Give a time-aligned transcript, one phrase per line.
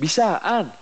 [0.00, 0.72] Bisaan.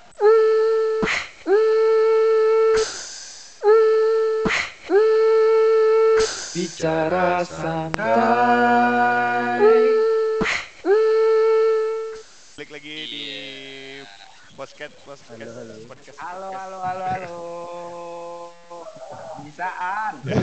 [6.55, 8.07] Bicara santai.
[12.55, 13.27] Balik lagi di
[14.55, 15.27] podcast podcast
[15.91, 16.19] podcast.
[16.23, 17.35] Halo, halo, halo, halo.
[19.43, 20.15] Bisaan.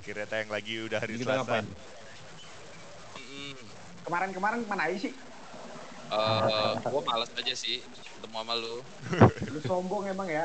[0.00, 1.60] Akhirnya tayang lagi udah hari Selasa.
[4.12, 5.16] Kemarin-kemarin mana aja sih?
[6.12, 8.84] eh gua malas aja sih ketemu sama lu.
[9.48, 10.44] Lu sombong emang ya.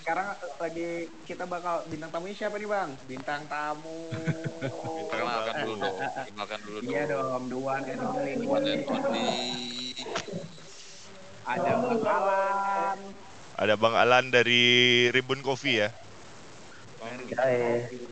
[0.00, 2.96] Sekarang lagi kita bakal bintang tamunya siapa nih bang?
[3.04, 4.08] Bintang tamu.
[5.12, 5.96] Perkenalkan dulu dong.
[6.00, 6.88] Perkenalkan dulu dong.
[6.88, 8.32] Iya dong, Duan and Only.
[8.40, 9.36] One and only.
[11.44, 12.98] Ada Bang Alan.
[13.60, 14.64] Ada Bang Alan dari
[15.12, 15.92] Ribbon Coffee ya.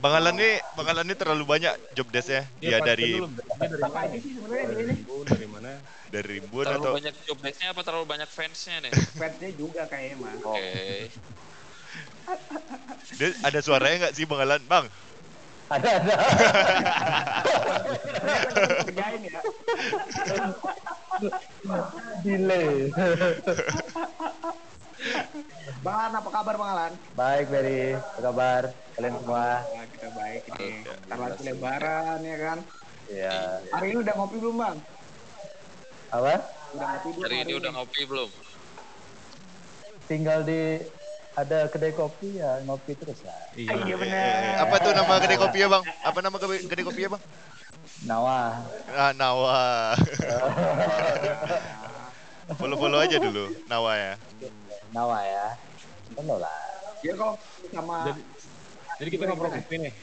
[0.03, 2.43] Bang Alan nih, Bang Alan nih terlalu banyak job desk-nya.
[2.61, 3.27] Dia Iya, dari Dia
[3.67, 4.05] dari Apa mana?
[4.05, 4.93] aja sih sebenarnya di ini?
[4.93, 5.71] Ribbon, dari mana?
[6.13, 8.91] dari Terlalu atau banyak job desk-nya apa terlalu banyak fans-nya nih?
[9.19, 10.33] Fansnya juga kayaknya mah.
[10.45, 11.09] Oke.
[13.19, 14.61] dia ada suaranya nggak sih Bang Alan?
[14.69, 14.85] Bang,
[15.73, 16.15] Ada ada.
[18.85, 19.39] Kerjain ya.
[22.21, 22.89] Delay.
[25.83, 26.93] Bang Alan apa kabar Bang Alan?
[27.15, 28.63] Baik Berry, apa kabar
[28.95, 29.47] kalian semua?
[29.59, 30.53] Nah, kita baik ini.
[30.53, 32.57] Oke, Ntar lagi lebaran ya kan.
[33.11, 33.37] Ya.
[33.75, 34.77] Hari ini udah ngopi belum Bang?
[36.13, 36.35] Apa?
[36.73, 37.23] Udah ngopi belum?
[37.27, 38.29] Hari ini udah ngopi belum?
[40.07, 40.61] Tinggal di
[41.33, 43.39] ada kedai kopi ya ngopi terus lah.
[43.57, 44.61] Iya eh, bener.
[44.61, 45.83] apa tuh nama kedai kopi ya Bang?
[46.05, 47.23] Apa nama kedai kedai kopi ya Bang?
[48.07, 48.63] Nawa.
[48.95, 49.95] Ah, Nawa.
[52.59, 54.13] Follow-follow aja dulu Nawa ya.
[54.93, 55.47] Nawa ya.
[56.13, 56.57] Benar lah.
[57.01, 57.33] Ya kalau
[57.73, 58.21] sama Jadi,
[59.01, 59.93] jadi kita ngobrol kopi nih.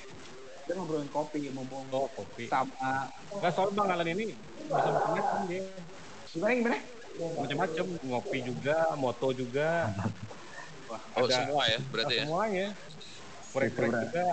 [0.60, 2.50] kita ngobrolin kopi, ngomong Oh, kopi.
[2.50, 4.34] sama Enggak soal Bang Alan ini
[4.66, 5.62] bisa macam-macam dia.
[6.27, 6.78] gimana gimana?
[7.38, 9.69] Macam-macam, ngopi juga, moto juga,
[10.91, 12.25] Oh, Ada- semua ya berarti ya?
[12.26, 12.66] semuanya.
[13.54, 14.26] Korek-korek juga.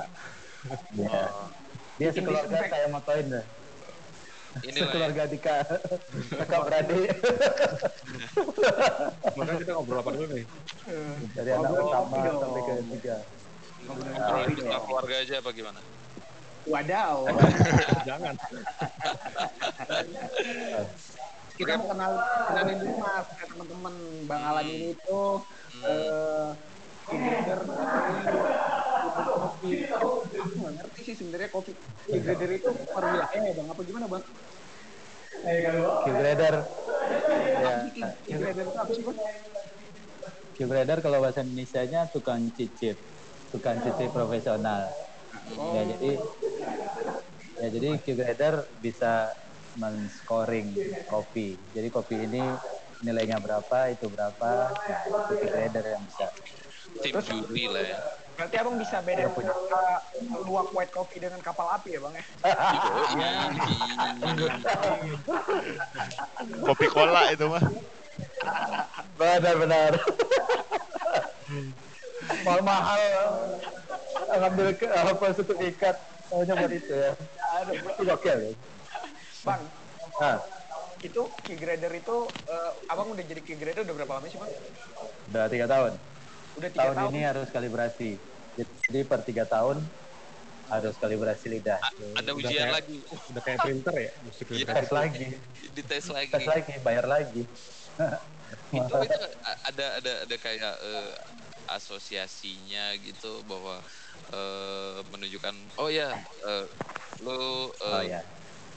[0.97, 1.21] Ya.
[2.01, 3.45] Dia sekeluarga saya motoin deh.
[4.63, 4.85] Inilah ya.
[4.87, 5.57] Sekeluarga Dika.
[6.39, 7.09] Kakak beradik.
[9.37, 10.45] Makanya kita ngobrol apa dulu nih?
[11.35, 13.15] Dari anak Ngobrol pertama sampai ke ngobrolin
[13.87, 15.79] kopi tentang keluarga aja apa gimana?
[16.67, 17.17] Wadaw.
[18.09, 18.35] Jangan.
[21.57, 22.11] kita mau kenal
[22.53, 23.95] kenalin dulu mas ke teman-teman
[24.29, 25.41] Bang Alan ini tuh
[25.81, 26.53] eh
[27.09, 27.59] grader
[29.25, 30.11] kopi aku
[30.67, 31.71] nggak ngerti sih sebenarnya kopi
[32.11, 34.23] grader itu per wilayah ya bang apa gimana bang?
[36.03, 36.55] Q-grader.
[37.63, 37.75] Ya.
[38.35, 39.17] Grader itu apa sih bang?
[40.59, 42.99] Q-grader kalau bahasa Indonesia-nya tukang cicip.
[43.47, 44.91] Tukang cicip profesional.
[45.71, 46.11] Ya jadi
[47.63, 49.31] ya jadi Q-grader bisa
[49.79, 50.75] men-scoring
[51.07, 51.63] kopi.
[51.71, 52.43] Jadi kopi ini
[53.07, 54.51] nilainya berapa, itu berapa.
[54.75, 56.27] Nah, itu Q-grader yang bisa.
[56.99, 57.99] Tim juri lah ya.
[58.37, 59.97] Berarti abang bisa bedain antara
[60.45, 62.23] luwak white coffee dengan kapal api ya bang ya?
[66.61, 67.63] Kopi cola itu mah.
[69.17, 69.97] Benar-benar.
[72.45, 73.01] mahal mahal
[74.27, 75.97] ngambil ke apa satu ikat
[76.29, 77.11] maunya buat itu ya.
[77.73, 78.35] Itu oke ya.
[79.41, 79.61] Bang,
[80.17, 80.41] Nah,
[81.01, 82.15] itu key grader itu
[82.49, 84.49] eh, abang udah jadi key grader udah berapa lama sih bang?
[85.29, 85.93] udah tiga tahun.
[86.57, 87.11] Udah tiga Tahun tahun.
[87.13, 88.11] ini harus kalibrasi.
[88.57, 89.77] Jadi per tiga tahun
[90.67, 91.77] harus kalibrasi lidah.
[92.17, 92.97] Ada Udah ujian kayak- lagi.
[93.29, 94.41] Udah kayak printer ya, mesti.
[94.65, 95.25] Tes lagi,
[95.71, 96.31] Dites lagi.
[96.33, 97.43] tes lagi, bayar lagi.
[98.71, 101.11] itu itu ada ada ada kayak eh,
[101.67, 103.79] asosiasinya gitu bahwa
[104.29, 106.65] eh, menunjukkan oh ya eh,
[107.19, 107.37] lu
[107.77, 108.21] eh, Oh ya.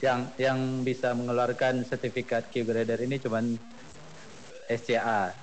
[0.01, 3.53] Yang yang bisa mengeluarkan sertifikat Q grader ini cuman
[4.67, 5.33] SCA,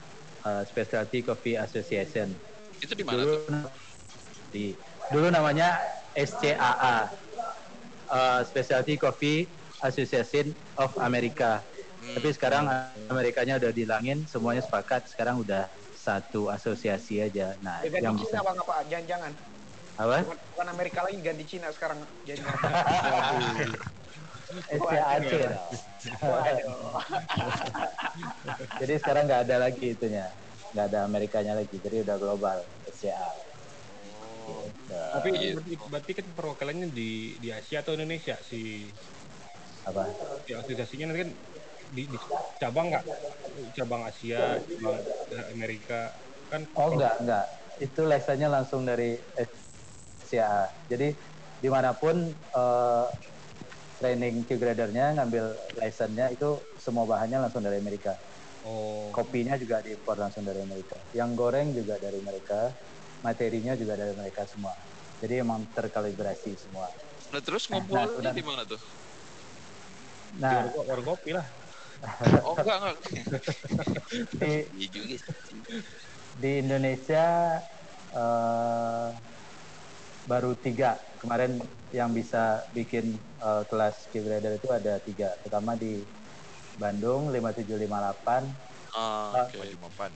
[0.42, 2.30] uh, Specialty Coffee Association.
[2.78, 3.70] itu di mana Dulu tuh?
[4.48, 4.64] di
[5.10, 5.82] dulu namanya
[6.14, 7.10] SCAA,
[8.06, 9.50] uh, Specialty Coffee
[9.82, 11.58] Association of America.
[11.98, 12.14] Hmm.
[12.14, 12.70] Tapi sekarang
[13.10, 15.10] Amerikanya udah dilangin, semuanya sepakat.
[15.10, 17.58] Sekarang udah satu asosiasi aja.
[17.58, 18.74] Nah, Ya, ganti yang Cina bisa bang apa?
[18.86, 19.32] Jangan-jangan.
[19.98, 20.16] apa?
[20.22, 21.98] Bukan, bukan Amerika lagi ganti Cina sekarang.
[22.22, 22.40] Jadi
[24.48, 25.32] SCAC.
[28.80, 30.26] Jadi sekarang nggak ada lagi itunya,
[30.72, 31.76] nggak ada Amerikanya lagi.
[31.78, 32.58] Jadi udah global
[32.88, 33.28] SCA.
[34.48, 34.96] Gitu.
[34.96, 38.92] Tapi berarti, berarti kan perwakilannya di di Asia atau Indonesia si
[39.84, 40.04] Apa?
[40.44, 41.30] si asosiasinya nanti kan
[41.88, 42.18] di, di
[42.60, 43.04] cabang nggak?
[43.76, 44.96] Cabang Asia, cabang
[45.52, 46.12] Amerika
[46.48, 47.46] kan Oh enggak, enggak.
[47.78, 49.16] Itu lisensinya langsung dari
[50.24, 50.68] SCA.
[50.88, 51.12] Jadi
[51.58, 53.06] di mana pun eh,
[53.98, 55.44] training Q gradernya ngambil
[55.82, 58.14] license-nya itu semua bahannya langsung dari Amerika.
[58.66, 59.10] Oh.
[59.14, 60.98] Kopinya juga diimpor langsung dari Amerika.
[61.14, 62.74] Yang goreng juga dari Amerika,
[63.22, 64.74] materinya juga dari mereka semua.
[65.18, 66.86] Jadi emang terkalibrasi semua.
[67.34, 68.32] Nah terus Nah, ngumpulnya sudah.
[68.32, 68.80] di mana tuh?
[70.38, 71.46] Di Nah, warung, warung kopi lah.
[72.46, 72.96] Oh enggak enggak.
[74.38, 75.18] di, Iya
[76.38, 77.26] di Indonesia
[78.14, 79.08] eh,
[80.30, 81.58] baru tiga kemarin
[81.90, 85.34] yang bisa bikin eh, kelas Q grader itu ada tiga.
[85.42, 86.06] Pertama di
[86.78, 88.46] Bandung 5758,
[88.88, 89.58] Ah, oke.
[89.82, 90.12] Mapan.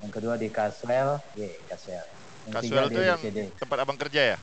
[0.00, 2.06] yang kedua di Caswell, ye Caswell.
[2.46, 3.38] Yang di tuh yang DCD.
[3.58, 4.38] tempat abang kerja ya?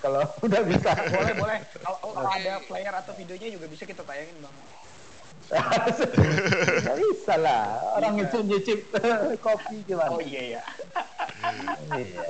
[0.00, 0.90] kalau udah bisa.
[0.96, 4.54] boleh boleh kalau kalau ada player atau videonya juga bisa kita tayangin bang
[6.82, 7.64] Nggak bisa lah.
[7.98, 8.38] Orang Bisa.
[8.38, 8.80] nyicip nyicip
[9.44, 10.10] kopi gimana?
[10.10, 10.62] oh iya ya
[11.90, 12.22] Iya.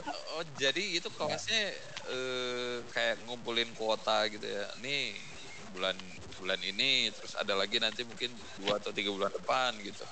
[0.34, 1.70] Oh jadi itu kelasnya
[2.10, 4.66] eh, kayak ngumpulin kuota gitu ya.
[4.82, 5.14] Nih
[5.70, 5.94] bulan
[6.34, 10.02] bulan ini terus ada lagi nanti mungkin dua atau tiga bulan depan gitu.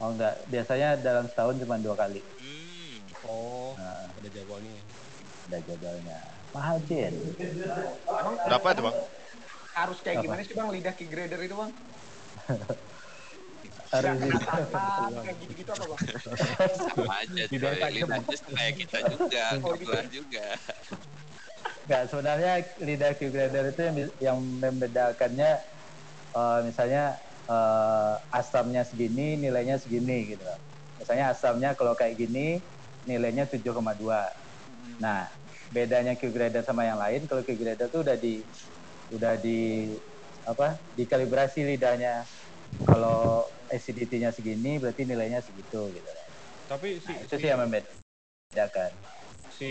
[0.00, 2.22] Oh enggak, biasanya dalam setahun cuma dua kali.
[2.22, 2.96] Hmm.
[3.26, 4.78] Oh, Nah, ada jagoannya.
[5.48, 6.18] ada jadwalnya.
[6.54, 7.12] Mahal Jen.
[8.48, 8.96] Berapa tuh bang?
[9.84, 10.24] Harus kayak Apa?
[10.26, 11.70] gimana sih bang lidah key grader itu bang
[13.88, 14.14] Harus
[15.24, 16.00] kayak gitu-gitu apa bang
[16.78, 17.80] Sama aja coy.
[17.90, 19.90] Lidahnya kayak kita juga, Oh, gitu.
[19.90, 20.46] kebetulan juga.
[21.88, 22.52] Enggak, sebenarnya
[22.84, 25.50] lidah Q grader itu yang, yang membedakannya
[26.36, 27.16] eh, misalnya
[27.48, 30.44] eh, asamnya segini, nilainya segini gitu.
[31.00, 32.60] Misalnya asamnya kalau kayak gini
[33.08, 34.28] nilainya 7,2.
[35.00, 35.24] Nah,
[35.72, 38.44] bedanya Q grader sama yang lain kalau Q grader tuh udah di
[39.12, 39.58] udah di
[40.44, 40.80] apa?
[40.96, 42.26] dikalibrasi lidahnya.
[42.86, 46.08] Kalau acidity-nya segini berarti nilainya segitu gitu.
[46.68, 48.92] Tapi si, Nah, itu si, sih yang membedakan.
[49.48, 49.64] si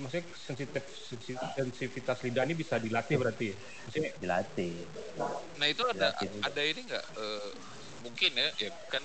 [0.00, 3.56] maksudnya sensitif sensi- sensitivitas lidah ini bisa dilatih berarti ya?
[3.84, 4.72] Maksudnya Dilatih.
[5.58, 6.38] Nah itu ada juga.
[6.46, 7.06] ada ini nggak?
[7.18, 7.50] eh,
[8.04, 9.02] mungkin ya, ya kan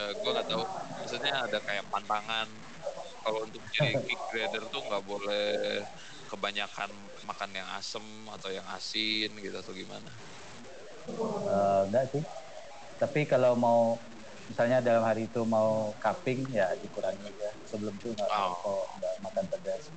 [0.00, 0.64] eh, gua nggak tahu.
[1.00, 2.48] Maksudnya ada kayak pantangan
[3.24, 5.84] kalau untuk jadi kick grader tuh nggak boleh
[6.26, 6.90] kebanyakan
[7.24, 10.10] makan yang asem atau yang asin gitu atau gimana?
[11.06, 12.22] Eh, enggak sih.
[12.98, 13.80] Tapi kalau mau
[14.50, 17.50] misalnya dalam hari itu mau cupping ya dikurangi aja.
[17.66, 18.86] Sebelum itu nggak Oh.
[19.22, 19.90] makan pedas.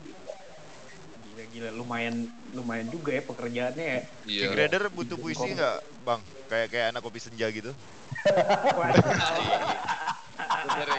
[1.39, 4.41] Gila gila lumayan lumayan juga ya pekerjaannya ya Iya.
[4.43, 6.19] King Grader butuh puisi nggak bang?
[6.49, 7.71] Kayak kayak anak kopi senja gitu.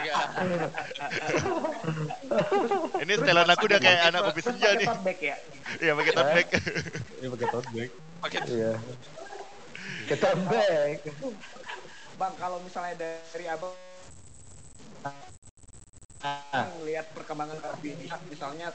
[0.01, 0.19] Ya?
[3.03, 4.87] Ini setelan aku udah kayak anak kopi senja nih.
[4.89, 5.37] tote bag ya
[5.81, 6.49] Iya pakai tote bag.
[7.21, 7.91] ini pakai tote bag.
[8.21, 8.73] Pakai Iya.
[10.09, 10.99] Ketembek.
[12.17, 13.73] bang kalau misalnya dari abang
[16.21, 17.97] melihat perkembangan kopi
[18.29, 18.69] misalnya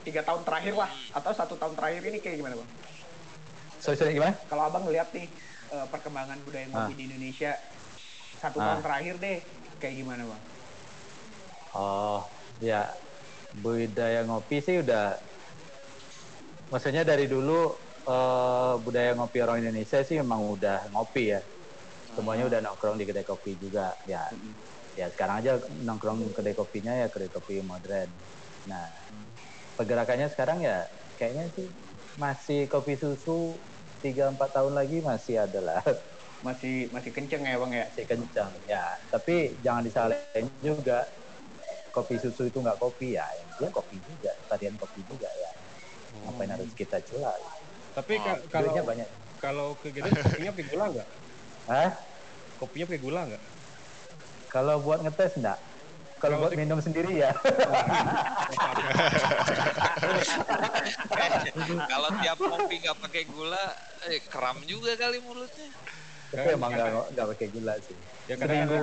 [0.00, 2.70] tiga tahun terakhir lah atau satu tahun terakhir ini kayak gimana bang
[3.76, 4.32] sorry, sorry gimana?
[4.48, 5.28] kalau abang lihat nih
[5.70, 6.96] eh, perkembangan budaya ngopi Ah.
[6.96, 7.52] di Indonesia
[8.40, 8.64] satu Ah.
[8.72, 9.38] tahun terakhir deh
[9.76, 10.42] kayak gimana bang
[11.76, 12.24] Oh,
[12.56, 12.88] ya
[13.52, 15.20] budaya ngopi sih udah
[16.72, 17.76] maksudnya dari dulu
[18.06, 21.40] eh, budaya ngopi orang Indonesia sih memang udah ngopi ya.
[22.16, 24.24] Semuanya udah nongkrong di kedai kopi juga ya.
[24.96, 28.08] Ya sekarang aja nongkrong kedai kopinya ya kedai kopi modern.
[28.64, 28.88] Nah,
[29.76, 30.88] pergerakannya sekarang ya
[31.20, 31.68] kayaknya sih
[32.16, 33.60] masih kopi susu
[34.00, 35.80] 3-4 tahun lagi masih ada lah.
[36.44, 41.02] masih masih kenceng ya bang ya masih kencang ya tapi jangan disalahin juga
[41.90, 43.24] kopi susu itu nggak kopi ya
[43.56, 45.52] dia kopi juga varian kopi juga ya
[46.28, 47.34] ngapain harus kita celah
[47.96, 49.08] Tapi kalau kalau banyak
[49.40, 51.08] kalau kegiatan kopinya pakai gula nggak?
[51.64, 51.90] Hah?
[52.60, 53.42] Kopinya pakai gula nggak?
[54.56, 55.60] Kalau buat ngetes enggak
[56.16, 57.28] kalau buat minum sendiri ya.
[61.92, 63.64] Kalau tiap kopi nggak pakai gula,
[64.08, 65.68] eh kram juga kali mulutnya.
[66.32, 67.96] tapi emang nggak nggak pakai gula sih.
[68.26, 68.80] Ya Seminggu.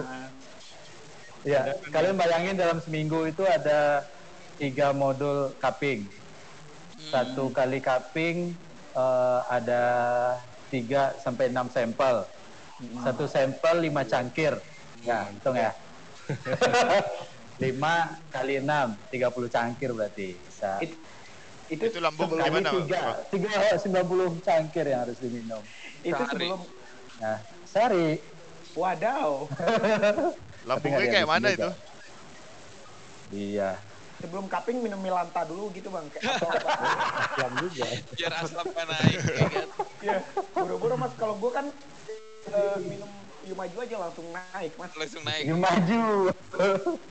[1.44, 1.62] ya
[1.92, 4.08] kalian bayangin dalam seminggu itu ada
[4.56, 6.08] tiga modul cupping
[7.12, 8.56] satu kali cupping
[8.96, 9.84] eh, ada
[10.72, 12.24] tiga sampai enam sampel.
[13.04, 14.56] Satu sampel lima cangkir
[15.04, 15.72] ya hitung ya
[17.64, 17.96] lima
[18.32, 21.00] kali enam tiga puluh cangkir berarti bisa It-
[21.72, 25.64] itu, Itu lambung gimana, tiga tiga sembilan puluh cangkir yang harus diminum
[26.04, 26.28] itu Sehari.
[26.28, 26.60] sebelum
[27.20, 28.08] nah sehari
[28.76, 29.48] wadaw
[30.68, 31.56] Lambungnya kayak mana juga.
[31.56, 31.70] itu?
[33.34, 33.70] iya
[34.20, 36.48] sebelum cupping minum milanta dulu gitu bang atau?
[37.34, 39.68] Islam juga Biar asapnya naik, ya kan?
[40.04, 40.20] Iya,
[40.56, 41.14] buru-buru mas.
[41.16, 41.66] Kalau gue kan
[42.52, 44.92] eh, minum Yu Maju aja langsung naik mas.
[44.96, 46.04] langsung naik Yuk maju.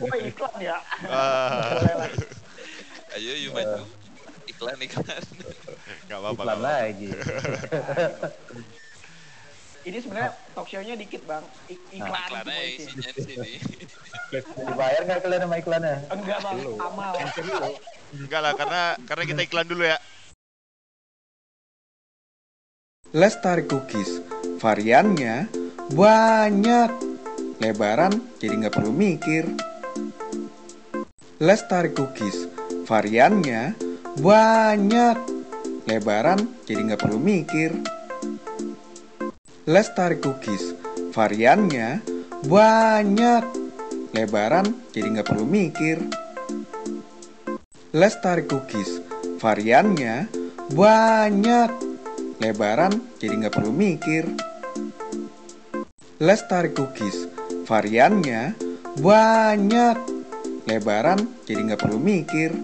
[0.00, 0.76] Wah iklan ya.
[1.08, 2.08] Ah, lah.
[3.20, 3.84] ayo yuk maju
[4.48, 5.24] iklan iklan
[6.06, 6.42] nggak apa-apa.
[6.42, 7.10] Iklan lagi.
[9.82, 11.42] Ini sebenarnya talk show-nya dikit bang.
[11.66, 12.14] Ik iklan.
[12.14, 13.10] iklan aja isinya.
[13.10, 13.52] isinya di sini
[14.62, 15.96] Dibayar nggak kalian sama iklannya?
[16.14, 17.12] Enggak bang, amal.
[18.14, 19.98] Enggak lah, karena karena kita iklan dulu ya.
[23.12, 24.22] Lestari Cookies.
[24.62, 25.50] Variannya
[25.92, 26.90] banyak.
[27.60, 29.44] Lebaran jadi nggak perlu mikir.
[31.38, 32.48] Lestari Cookies.
[32.88, 33.76] Variannya
[34.18, 35.16] banyak.
[35.86, 37.70] Lebaran jadi nggak perlu mikir.
[39.68, 40.74] Lestari Cookies.
[41.12, 42.00] Variannya
[42.48, 43.44] banyak.
[44.16, 46.00] Lebaran jadi nggak perlu mikir.
[47.92, 49.04] Lestari Cookies.
[49.38, 50.26] Variannya
[50.72, 51.70] banyak.
[52.40, 54.51] Lebaran jadi nggak perlu mikir.
[56.22, 57.26] Lestari Cookies.
[57.66, 58.54] Variannya
[59.02, 59.96] banyak.
[60.70, 62.54] Lebaran jadi nggak perlu mikir.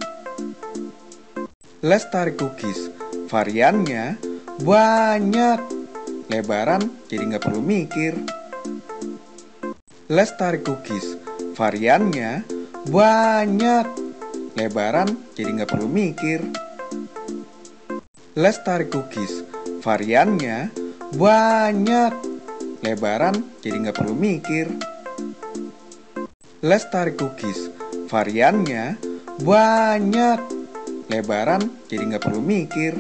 [1.83, 2.87] Lestari Cookies.
[3.27, 4.15] Variannya
[4.63, 5.59] banyak.
[6.31, 8.15] Lebaran jadi nggak perlu mikir.
[10.07, 11.19] Lestari Cookies.
[11.59, 12.47] Variannya
[12.87, 13.87] banyak.
[14.55, 16.47] Lebaran jadi nggak perlu mikir.
[18.39, 19.43] Lestari Cookies.
[19.83, 20.71] Variannya
[21.19, 22.28] banyak.
[22.79, 24.71] Lebaran jadi nggak perlu mikir.
[26.63, 27.75] Lestari Cookies.
[28.07, 28.95] Variannya
[29.43, 30.39] banyak.
[31.11, 32.95] Lebaran jadi nggak perlu mikir.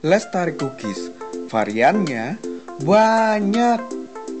[0.00, 1.12] Lestari Cookies.
[1.52, 2.40] Variannya
[2.80, 3.80] banyak.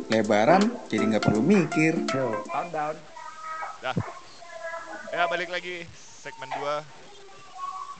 [0.08, 1.92] Lebaran jadi nggak perlu mikir.
[2.48, 2.96] Countdown.
[3.84, 3.96] Dah.
[5.12, 5.84] Ya, balik lagi
[6.24, 7.02] segmen 2.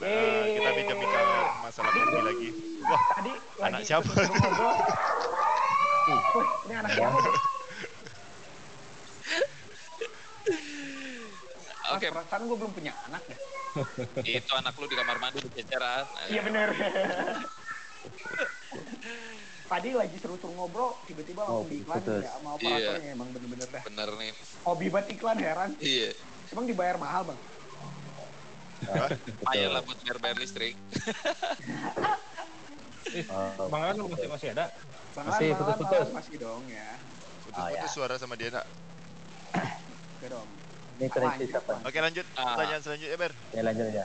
[0.02, 1.28] Nah, kita bincang-bincang
[1.62, 2.49] masalah kopi lagi.
[2.82, 3.32] Wah, Tadi
[3.62, 4.11] Anak lagi siapa?
[6.02, 6.18] Wih,
[6.66, 7.18] ini anak siapa?
[11.82, 13.37] Mas, oke perasaan gue belum punya anak ya.
[14.38, 16.68] itu anak lu di kamar mandi di ceceran Iya bener.
[19.73, 22.21] Tadi lagi seru-seru ngobrol, tiba-tiba Oh, langsung diiklan putus.
[22.21, 22.76] ya sama Iya.
[22.92, 23.82] operatornya emang bener-bener dah.
[23.82, 24.32] bener nih
[24.62, 25.71] Hobi banget iklan heran.
[25.78, 26.11] iya
[26.50, 27.40] Emang dibayar mahal bang?
[28.82, 30.75] lumayan lah buat bayar bayar listrik
[33.71, 34.75] Bang Alan masih masih ada?
[35.12, 36.09] Bang Masih putus-putus.
[36.11, 36.88] Masih dong ya.
[37.45, 37.92] putus-putus ya.
[37.92, 38.64] suara sama dia, nak.
[40.16, 40.49] Oke dong.
[40.97, 41.73] Ini koneksi siapa?
[41.85, 42.26] Oke, lanjut.
[42.33, 42.57] Ah.
[42.57, 43.33] Pertanyaan selanjutnya, Ber.
[43.52, 44.04] Ya lanjut aja.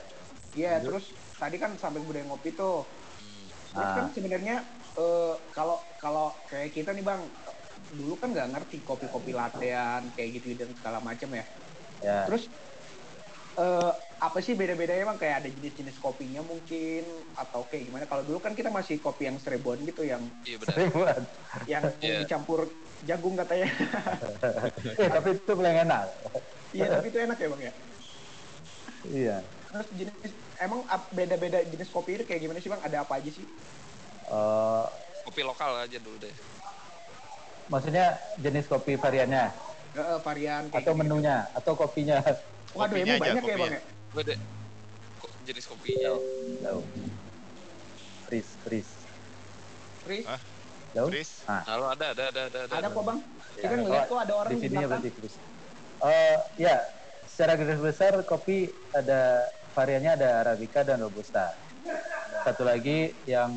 [0.57, 1.05] Iya, terus
[1.37, 2.83] tadi kan sampai budaya ngopi tuh.
[3.71, 3.95] Terus Ah.
[3.95, 4.55] kan sebenarnya
[4.97, 7.21] eh, kalau kalau kayak kita nih bang,
[7.93, 11.45] dulu kan nggak ngerti kopi-kopi lattean kayak gitu dan segala macam ya.
[12.01, 12.25] Ya.
[12.25, 12.49] Terus
[13.57, 15.17] eh, apa sih beda-bedanya bang?
[15.21, 17.03] Kayak ada jenis-jenis kopinya mungkin
[17.37, 18.03] atau kayak gimana?
[18.09, 20.29] Kalau dulu kan kita masih kopi yang seribuan gitu yang
[21.67, 22.17] iya yang Iya.
[22.25, 22.69] dicampur
[23.05, 23.69] jagung katanya.
[24.97, 26.03] Eh, tapi itu paling enak.
[26.73, 27.73] Iya tapi itu enak ya bang ya.
[29.05, 29.37] Iya.
[29.67, 30.81] Terus jenis emang
[31.13, 32.81] beda-beda jenis kopi itu kayak gimana sih bang?
[32.81, 33.45] Ada apa aja sih?
[34.27, 34.85] Eh,
[35.23, 36.35] kopi lokal aja dulu deh
[37.67, 39.51] maksudnya jenis kopi variannya
[39.91, 40.99] Eh, eh, varian kayak atau gitu.
[41.03, 42.19] menunya atau kopinya?
[42.73, 43.63] Waduh, Kopinya emang aja, banyak ya kopinya.
[43.63, 43.81] bang ya?
[44.07, 44.39] gue deh
[45.17, 46.09] kok jenis kopinya
[46.59, 46.81] Tahu.
[48.23, 48.91] Freeze, freeze.
[50.03, 50.41] Fris, Hah?
[50.91, 51.07] Tahu?
[51.09, 51.29] Chris.
[51.45, 53.19] Ah, halo ada ada ada ada ada kok bang.
[53.55, 53.61] ya.
[53.61, 55.37] Kita ngeliat kok ada orang di di sini ya berarti freeze.
[55.97, 56.75] Eh, ya,
[57.25, 58.57] secara garis besar kopi
[58.91, 59.41] ada
[59.73, 61.55] variannya ada arabica dan robusta.
[62.43, 63.51] Satu lagi yang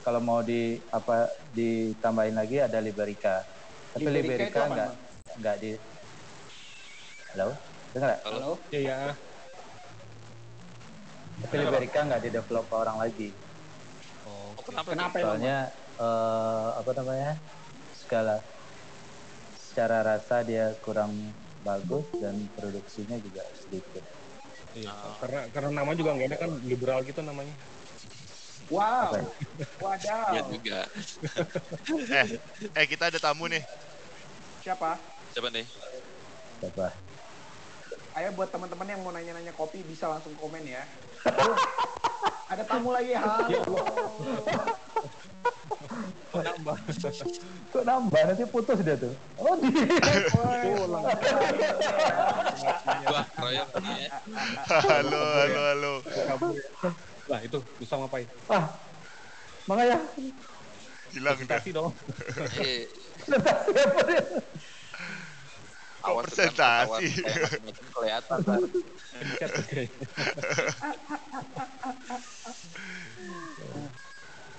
[0.00, 3.42] kalau mau di apa ditambahin lagi ada liberica.
[3.90, 4.20] Tapi Liberica
[4.52, 4.90] liberica enggak
[5.34, 5.70] enggak di
[7.32, 7.52] Halo?
[7.96, 8.22] Dengar nggak?
[8.28, 8.52] halo.
[8.68, 8.98] Iya, ya.
[11.40, 13.32] Tapi liberica enggak di develop orang lagi.
[14.28, 15.28] oh, kenapa Kenapa emang?
[15.32, 15.58] Soalnya
[15.96, 17.32] eh, apa namanya?
[17.96, 18.36] Skala
[19.56, 21.16] secara rasa dia kurang
[21.64, 24.04] bagus dan produksinya juga sedikit.
[24.76, 24.92] Iya.
[24.92, 25.16] Ah.
[25.24, 27.56] Karena karena nama juga nggak ada kan liberal gitu namanya.
[28.68, 29.08] Wow.
[29.16, 29.24] Ya?
[29.80, 30.32] Wadaw.
[30.36, 30.80] Iya juga
[32.12, 32.26] Eh,
[32.76, 33.64] eh kita ada tamu nih.
[34.60, 35.00] Siapa?
[35.32, 35.68] siapa nih
[36.60, 37.05] Siapa?
[38.16, 40.80] Ayo buat teman-teman yang mau nanya-nanya kopi bisa langsung komen ya.
[41.28, 41.52] Aduh,
[42.48, 43.12] ada tamu lagi.
[43.12, 43.76] Halo.
[46.32, 46.76] Nambah.
[47.76, 49.12] Kok nambah nanti putus dia tuh.
[49.36, 49.68] Oh, di.
[53.52, 53.64] ya
[54.64, 55.92] Halo, halo, halo.
[57.28, 58.24] Lah itu bisa ngapain?
[58.48, 58.64] Ah.
[59.68, 60.00] Makanya
[61.12, 61.60] Hilang dah.
[61.60, 61.92] Kasih dong.
[62.64, 62.88] eh
[63.28, 64.24] siapa dia?
[66.06, 67.06] Kok awas presentasi?
[67.90, 68.60] kelihatan kan.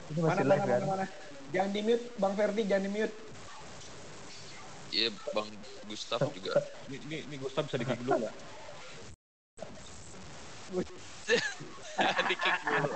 [0.07, 0.81] Ini Mana masih mana live mana kan?
[0.83, 1.05] mana.
[1.55, 3.15] Jangan di mute, Bang Ferdi, jangan di mute.
[4.91, 5.47] Iya, Bang
[5.87, 6.51] Gustaf juga.
[6.91, 8.35] Ini, ini, ini Gustav bisa di-kick dulu nggak?
[12.29, 12.89] di kick dulu.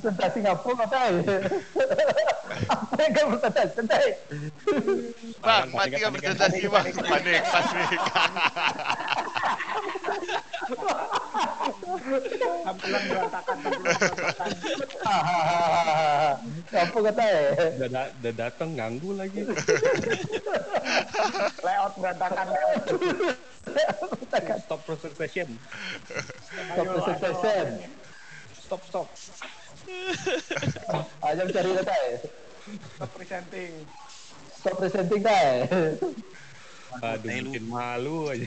[0.00, 1.38] Presentasi ngapung apa ya?
[2.72, 3.36] Apa yang kamu?
[3.76, 4.08] Santai.
[5.44, 6.86] Bang, mati nggak panik, presentasi bang.
[7.04, 8.00] Panik, panik.
[12.64, 14.50] Tampilan berantakan, tampilan berantakan.
[16.70, 17.40] Ngapung kata ya?
[17.76, 19.40] Udah, da- udah datang ganggu lagi.
[21.60, 22.84] Layout berantakan, layout.
[25.00, 25.16] Stop.
[25.16, 27.68] Stop presentation.
[28.52, 29.08] Stop, stop.
[31.24, 32.18] Aja cari kata ya?
[32.94, 33.72] Stop presenting.
[34.52, 35.64] Stop presenting kata ya?
[37.00, 38.44] Aduh, bikin malu aja.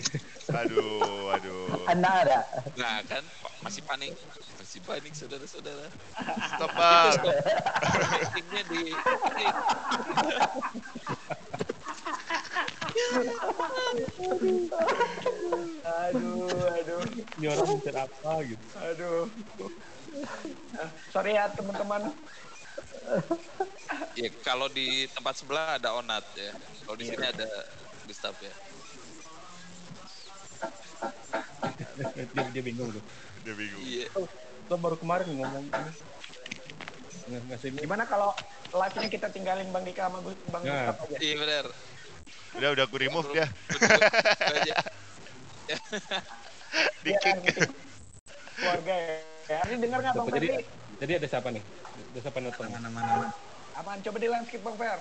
[0.52, 1.90] Aduh, aduh.
[1.90, 2.40] Anak ada.
[2.78, 3.24] Nah, kan
[3.66, 4.14] masih panik.
[4.62, 5.88] Masih panik, saudara-saudara.
[6.54, 7.18] Stop bang.
[8.70, 8.94] Di.
[15.94, 17.02] Aduh, aduh,
[17.38, 18.66] Ini orang mikir apa gitu.
[18.82, 19.24] aduh.
[21.14, 22.10] Sorry ya teman-teman.
[24.18, 26.54] Ya, kalau di tempat sebelah ada Onat ya.
[26.86, 27.50] Kalau di sini ada
[28.10, 28.54] Gustaf ya.
[32.34, 33.04] dia, dia bingung tuh.
[33.46, 33.82] Dia bingung.
[33.86, 34.08] Iya.
[34.66, 35.92] Kita baru kemarin ngomong ini.
[37.54, 37.70] Ngasih.
[37.80, 38.34] Gimana kalau
[38.74, 40.20] live-nya kita tinggalin Bang Dika sama
[40.50, 40.90] Bang Nah.
[40.90, 41.18] Gustaf aja?
[41.22, 41.66] Iya benar.
[42.54, 43.46] Udah, udah aku remove dia.
[47.04, 47.70] Di Biar kick.
[48.54, 49.18] Keluarga ya.
[49.50, 49.60] ya.
[49.68, 50.64] Ini dengar nggak Bang jadi, Ferdi?
[51.02, 51.64] jadi ada siapa nih?
[52.14, 52.66] Ada siapa nonton?
[53.74, 55.00] Aman, coba di landscape Bang Fer.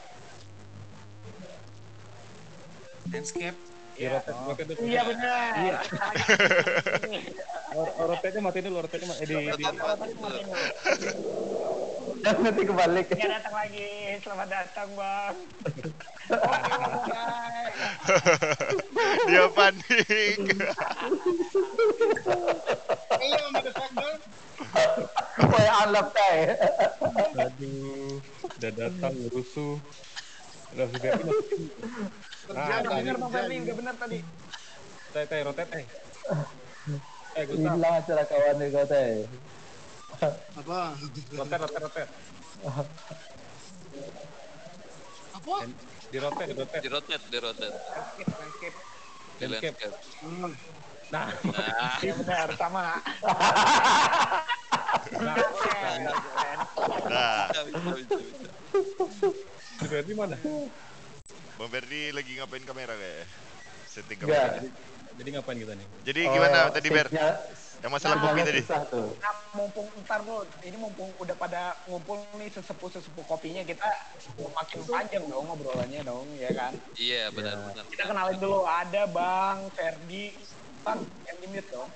[3.13, 3.59] landscape
[3.93, 4.81] Di rotate dulu.
[4.89, 5.53] Iya benar.
[5.61, 5.79] Iya.
[7.07, 7.21] Ini.
[7.73, 10.41] Or- or rotate-nya matiin dulu, rotate-nya ma- eh, di, di, tadi matiin dulu.
[12.21, 13.07] Dan nanti kebalik.
[13.17, 13.89] Ya datang lagi.
[14.21, 15.37] Selamat datang Bang.
[19.29, 20.39] Dia panik.
[25.83, 26.55] Alap kaya.
[27.35, 28.23] aduh,
[28.59, 29.77] udah datang rusuh.
[30.73, 31.63] Udah si Ferdi masukin.
[32.49, 34.19] Nah, Udah tadi, benar Bang Ferdi, udah benar tadi.
[35.13, 35.87] teh, teh, rotate, eh.
[37.33, 37.45] Eh,
[38.01, 39.17] acara kawan nih kata ya.
[40.55, 40.79] apa
[41.35, 42.05] rotate, rotate, rotate.
[45.33, 45.55] apa
[46.13, 46.81] Di rotate, di rotate.
[46.85, 47.73] Di rotate, di rotate.
[47.73, 48.77] Landscape, landscape.
[49.41, 49.81] Di landscape.
[51.09, 53.01] Nah, Nah, Iya benar, sama.
[55.17, 55.37] nah.
[57.09, 57.49] Nah,
[59.89, 60.37] Ferdi mana?
[61.57, 63.25] Bang Ferdi lagi ngapain kamera kayak?
[63.89, 64.69] Setting Enggak.
[65.13, 65.87] Jadi ngapain kita nih?
[66.09, 67.09] Jadi gimana Oh, tadi Ber?
[67.83, 68.61] Yang masalah kopi tadi?
[68.63, 73.85] Nah, mumpung ntar lu, ini mumpung udah pada ngumpul nih sesepuh-sesepuh kopinya, kita
[74.39, 76.73] makin panjang dong ngobrolannya dong, ya kan?
[76.95, 77.85] Iya, benar, benar.
[77.91, 80.31] Kita kenalin dulu, ada Bang Ferdi,
[80.87, 81.91] Bang, yang di mute dong.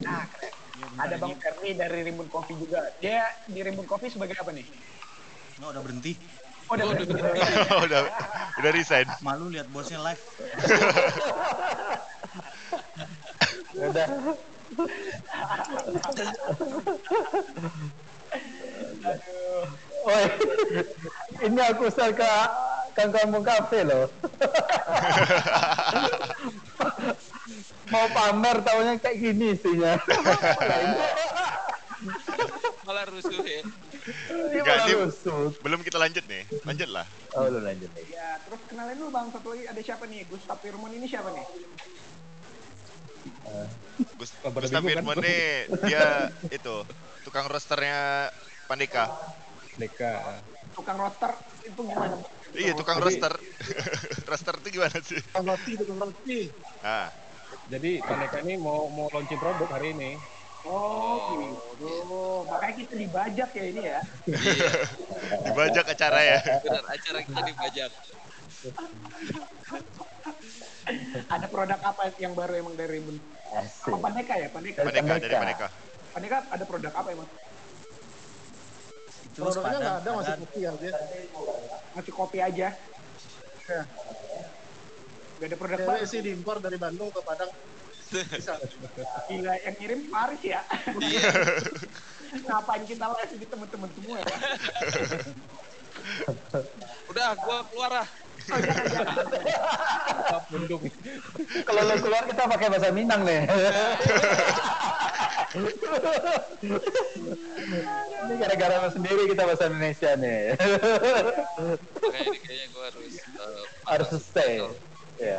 [0.00, 0.54] Nah, keren.
[0.96, 2.80] Ada Bang Ferdi dari Rimbun Coffee juga.
[3.02, 4.66] Dia di Rimbun Coffee sebagai apa nih?
[5.52, 6.12] nggak udah berhenti
[6.66, 7.14] Oh, udah berhenti.
[7.86, 8.00] udah
[8.58, 9.06] udah resign.
[9.20, 10.18] malu lihat bosnya live
[13.72, 14.06] Udah.
[20.02, 20.24] Oi,
[21.46, 22.32] ini aku ke
[22.92, 24.10] Kang Kampung Cafe loh.
[27.92, 29.96] Mau pamer taunya kayak gini isinya.
[32.82, 33.62] Malah rusuh ya.
[33.62, 35.54] Ini Enggak, ini- rusuk.
[35.62, 36.42] Belum kita lanjut nih.
[36.66, 37.06] Lanjut lah.
[37.38, 38.04] Oh, lu lanjut nih.
[38.10, 40.26] Ya, terus kenalin dulu Bang, satu lagi ada siapa nih?
[40.26, 41.46] Gustaf Firman ini siapa nih?
[44.18, 44.30] Gus
[44.70, 44.82] kan?
[44.82, 46.76] Firman nih dia itu
[47.22, 48.28] tukang rosternya
[48.66, 49.10] Pandeka.
[49.76, 50.40] Deka.
[50.72, 51.32] Tukang roster
[51.62, 52.16] itu gimana?
[52.52, 53.32] Iya, tukang Jadi- roster.
[54.30, 55.20] roster itu gimana sih?
[55.22, 56.38] tukang roti tukang roti
[56.80, 57.08] Ah,
[57.68, 60.10] Jadi Paneka ini mau mau launching produk hari ini.
[60.62, 61.34] Oh,
[61.74, 61.90] gitu.
[62.46, 64.00] Makanya kita dibajak ya ini ya.
[64.30, 64.70] Iya,
[65.50, 66.38] dibajak acara ya.
[66.62, 66.84] benar.
[66.86, 67.90] Acara kita dibajak.
[71.26, 73.18] Ada produk apa yang baru emang dari Rimbun?
[73.58, 73.90] Asik.
[73.90, 74.48] Apa Pandeka ya?
[74.54, 74.78] Pandeka.
[74.86, 75.66] Pandeka dari Pandeka.
[76.12, 77.28] Pandeka ada produk apa emang?
[79.32, 80.92] itu produknya nggak ada masih kopi ya dia
[81.96, 82.68] Masih kopi aja.
[83.68, 83.82] Ya.
[85.40, 86.04] Gak ada produk baru.
[86.04, 87.48] sih diimpor dari Bandung ke Padang
[88.12, 88.60] bisa
[89.32, 90.60] Gila, yang ngirim Paris ya.
[91.00, 91.32] Iya.
[92.44, 94.36] Ngapain kita live di temen-temen semua ya?
[97.08, 98.08] Udah, gua keluar ah.
[98.50, 98.58] Oh.
[100.12, 100.82] Tetap mendung.
[101.62, 103.40] Kalau lu keluar kita pakai bahasa Minang nih.
[108.22, 110.42] Ini gara-gara lu sendiri kita bahasa Indonesia nih.
[110.56, 114.54] Ini kayaknya gue harus eh, Harus stay.
[115.20, 115.38] Ya.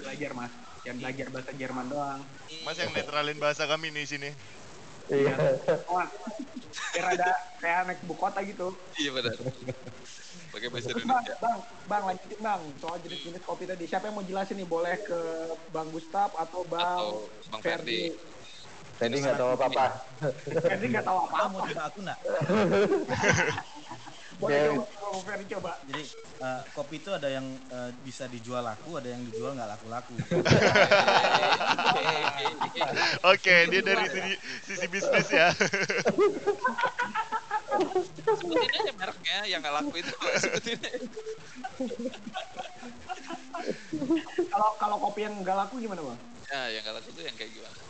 [0.00, 2.20] belajar mas jangan belajar bahasa Jerman doang
[2.64, 4.30] Mas yang netralin bahasa kami nih sini.
[5.10, 5.34] Iya.
[6.90, 9.34] biar ada kayak anak ibu kota gitu Iya benar.
[10.50, 11.34] Pakai bahasa bang, Indonesia.
[11.38, 13.84] bang, bang lanjutin bang soal jenis-jenis kopi tadi.
[13.86, 14.66] Siapa yang mau jelasin nih?
[14.66, 15.20] Boleh ke
[15.70, 18.10] Bang Gustaf atau Bang Atau Bang Ferdi.
[18.98, 19.86] Tadi nggak tahu apa-apa.
[20.58, 21.36] Ferdi nggak tahu apa.
[21.38, 22.18] Kamu coba aku nak.
[24.40, 24.88] Boleh Oke.
[24.96, 25.76] coba, Ferdi coba.
[25.84, 26.02] Jadi
[26.40, 30.16] eh, kopi itu ada yang eh, bisa dijual laku, ada yang dijual nggak laku-laku.
[33.36, 34.32] Oke, dia dari sisi,
[34.64, 35.52] sisi bisnis ya.
[38.40, 40.14] Sebutin aja mereknya yang nggak laku itu.
[40.42, 40.80] Sebutin.
[44.48, 46.18] Kalau kalau kopi yang nggak laku gimana bang?
[46.48, 47.89] Ya, yang nggak laku itu yang kayak gimana?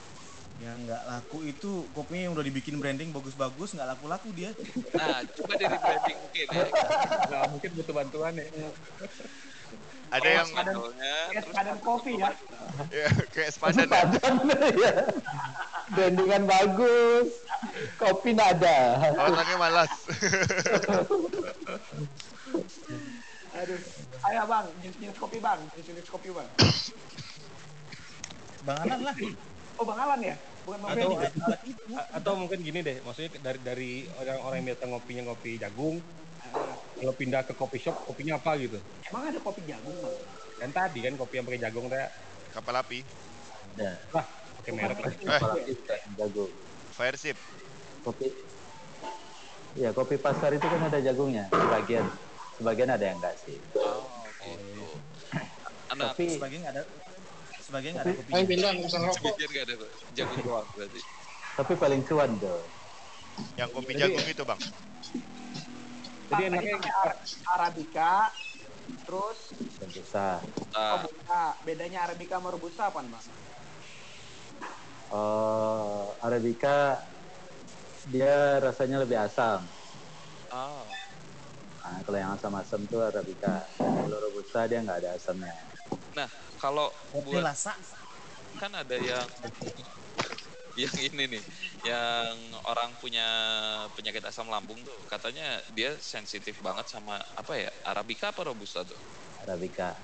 [0.60, 4.52] Yang nggak laku itu kopinya yang udah dibikin branding bagus-bagus nggak laku-laku dia.
[4.92, 6.64] Nah, coba dari branding mungkin ya.
[7.32, 8.46] Nah, mungkin butuh bantuan ya.
[10.10, 12.30] Ada yang Spandolnya, Kayak terus padan kopi ya.
[12.90, 14.04] ya, kayak sepadan ya.
[14.84, 14.92] ya.
[15.94, 17.28] Brandingan bagus.
[17.94, 18.78] Kopi nada.
[19.16, 19.92] Orangnya malas.
[23.54, 23.80] Aduh.
[24.20, 26.48] Ayo bang, jenis-jenis kopi bang, jenis-jenis kopi bang.
[28.68, 29.16] Bang Anan lah.
[29.80, 30.36] Oh bang Alan ya?
[30.70, 31.10] Bukan Atau,
[32.14, 33.90] atau mungkin gini deh, maksudnya dari dari
[34.22, 35.98] orang-orang yang biasa ngopinya ngopi jagung,
[37.00, 38.78] kalau pindah ke kopi shop, kopinya apa gitu?
[39.10, 40.16] Emang ada kopi jagung bang?
[40.62, 42.06] Dan tadi kan kopi yang pakai jagung teh,
[42.54, 43.00] Kapal api.
[43.78, 43.94] Ya.
[44.10, 44.26] lah
[44.60, 45.12] pakai merek lah.
[45.38, 45.74] Apalagi
[46.18, 46.50] jagung.
[46.94, 47.38] Fire ship.
[48.04, 48.28] Kopi.
[49.78, 51.46] Ya, kopi pasar itu kan ada jagungnya.
[51.48, 52.04] Sebagian
[52.58, 53.56] sebagian ada yang enggak sih.
[53.78, 54.20] Oh.
[55.90, 56.62] Anak Tapi Sebagian
[57.70, 58.32] nggak ada sebagian nggak ada kopi.
[59.14, 59.74] sebagian nggak ada
[60.18, 61.00] jagung doang berarti.
[61.56, 62.60] tapi paling cuan tuh.
[63.56, 64.60] Yang kopi jagung itu, Bang.
[66.30, 66.74] Jadi enaknya
[67.58, 68.30] Arabica,
[69.06, 69.38] terus
[69.82, 70.38] Robusta.
[70.70, 71.42] Nah, Robusta.
[71.66, 73.24] Bedanya Arabica sama Robusta apa bang?
[75.10, 77.02] Eh, Arabica
[78.06, 79.66] dia rasanya lebih asam.
[80.54, 80.86] ah,
[81.80, 83.66] Nah, kalau yang asam-asam tuh Arabica.
[83.74, 85.54] Kalau Robusta dia nggak ada asamnya.
[86.14, 86.26] nah
[86.60, 86.86] kalau
[87.24, 87.74] buat lasa.
[88.60, 89.28] kan ada yang
[90.82, 91.44] yang ini nih
[91.82, 92.36] yang
[92.70, 93.26] orang punya
[93.96, 98.98] penyakit asam lambung tuh katanya dia sensitif banget sama apa ya arabica apa robusta tuh
[99.42, 99.98] Arabica.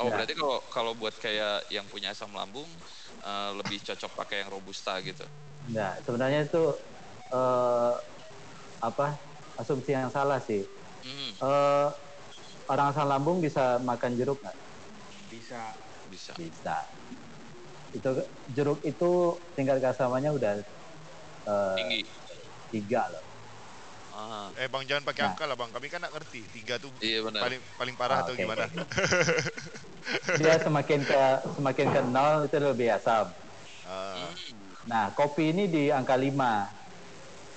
[0.00, 0.14] oh Ya.
[0.14, 2.70] berarti kalau kalau buat kayak yang punya asam lambung
[3.24, 5.24] eh, lebih cocok pakai yang robusta gitu
[5.66, 6.58] Enggak, sebenarnya itu
[7.34, 7.94] eh,
[8.82, 9.06] apa?
[9.60, 10.62] Asumsi yang salah sih.
[11.02, 11.88] hmm, Eh,
[12.70, 14.56] orang asam lambung bisa makan jeruk nggak?
[15.32, 15.62] Bisa.
[16.04, 16.76] bisa Bisa.
[17.96, 18.10] Itu
[18.56, 19.10] jeruk itu
[19.56, 20.52] tingkat keasamannya udah
[21.52, 22.00] eh, tinggi
[22.72, 23.24] tiga loh.
[24.12, 25.32] ah, Eh, Bang jangan pakai Nah.
[25.32, 25.70] angka lah, Bang.
[25.74, 26.40] Kami kan nggak ngerti.
[26.54, 28.64] Tiga tuh iya benar paling paling parah Ah, atau oke, gimana?
[28.64, 28.80] oke.
[30.38, 31.20] Dia semakin ke
[31.56, 33.26] semakin ke nol itu lebih asam.
[33.82, 34.34] Ah,
[34.90, 36.66] Nah, kopi ini di angka 5.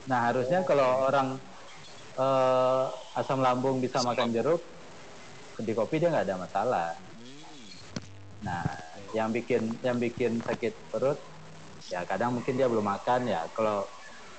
[0.09, 1.27] Nah, harusnya kalau orang
[2.19, 2.85] eh,
[3.19, 4.35] asam lambung bisa Asam makan lambung.
[4.35, 4.61] jeruk,
[5.67, 6.87] di kopi dia nggak ada masalah.
[8.45, 8.61] Nah,
[9.09, 11.17] yang bikin yang bikin sakit perut,
[11.89, 13.49] ya kadang mungkin dia belum makan ya.
[13.57, 13.89] Kalau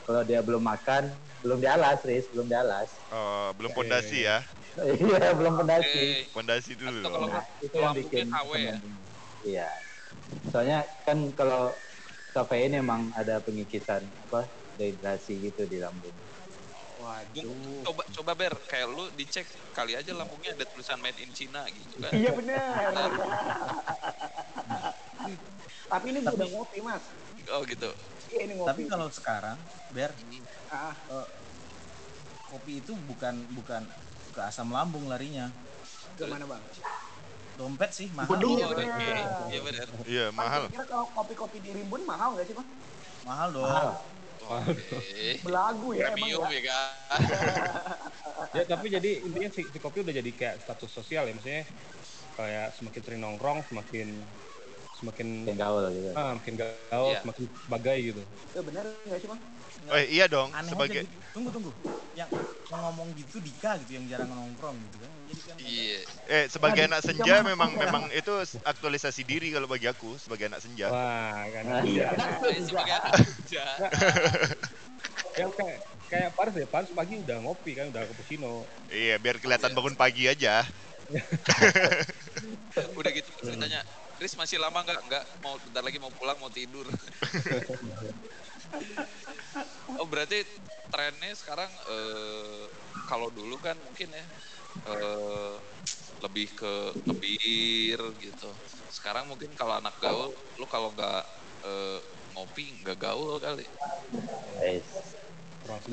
[0.07, 1.11] kalau dia belum makan,
[1.43, 3.03] belum dialas, Riz, belum dialas.
[3.11, 4.47] oh, belum pondasi ya.
[4.77, 5.63] Iya, belum Oke.
[5.65, 6.05] pondasi.
[6.31, 7.01] Pondasi dulu.
[7.03, 8.77] Atau kalau Nah, itu yang bikin KW ya?
[9.43, 9.71] Iya.
[10.53, 11.75] Soalnya kan kalau
[12.31, 16.26] kafein emang ada pengikisan apa dehidrasi gitu di lambung.
[17.37, 21.63] Bung, coba coba ber kayak lu dicek kali aja lambungnya ada tulisan made in China
[21.71, 23.11] gitu kan Iya benar.
[25.87, 27.05] Tapi ini udah ngopi mas.
[27.55, 27.91] oh gitu
[28.27, 28.91] Iya ini Tapi ngopi.
[28.91, 29.59] kalau sekarang,
[29.95, 30.11] Ber,
[30.67, 30.95] Ah,
[32.51, 33.83] kopi itu bukan bukan
[34.35, 35.51] ke asam lambung larinya.
[36.19, 36.63] gimana bang?
[37.57, 38.37] Dompet sih mahal.
[38.37, 38.51] Waduh.
[38.51, 39.17] oh, Iya, bener.
[39.49, 40.63] iya benar Iya, mahal.
[40.69, 42.69] Kira kalau kopi-kopi di Rimbun mahal nggak sih bang?
[43.25, 43.65] Mahal dong.
[43.65, 43.95] Mahal.
[45.45, 46.49] Belagu ya emang ya.
[46.49, 46.91] ya kan
[48.57, 51.65] Ya tapi jadi intinya si, si kopi udah jadi kayak status sosial ya, maksudnya
[52.37, 54.09] kayak semakin sering nongkrong, semakin
[54.97, 56.11] semakin Kayak gaul gitu.
[56.17, 57.21] ah, makin gaul, Iya.
[57.21, 58.23] semakin bagai gitu.
[58.57, 59.41] Eh, bener nggak sih bang?
[59.93, 60.49] Eh, iya dong.
[60.57, 61.21] Aneh Sebagai aja gitu.
[61.37, 61.73] Tunggu tunggu.
[62.77, 65.11] Ngomong gitu Dika gitu yang jarang nongkrong gitu kan.
[65.27, 67.83] Jadi kan iya eh sebagai Aduh, anak senja memang ngomong.
[67.87, 70.91] memang itu aktualisasi diri kalau bagi aku sebagai anak senja.
[70.91, 71.63] Wah, kan.
[71.67, 72.11] Nah, iya.
[72.15, 73.65] Saya sebagai anak kerja
[75.41, 78.65] Yang kayak kayak Paris ya, Paris pagi udah ngopi kan, udah cappuccino.
[78.89, 80.65] Iya, biar kelihatan bangun pagi aja.
[82.99, 83.81] udah gitu ceritanya
[84.17, 85.01] Chris masih lama nggak?
[85.07, 86.89] Nggak mau bentar lagi mau pulang mau tidur.
[90.01, 90.43] oh berarti
[90.93, 92.65] trennya sekarang eh,
[93.09, 94.27] kalau dulu kan mungkin ya
[94.89, 95.55] eh,
[96.25, 96.73] lebih ke
[97.07, 98.51] ngebir gitu.
[98.91, 101.23] Sekarang mungkin kalau anak gaul, lu kalau nggak
[101.67, 102.01] eh,
[102.35, 103.65] ngopi nggak gaul kali.
[104.47, 104.63] Ya.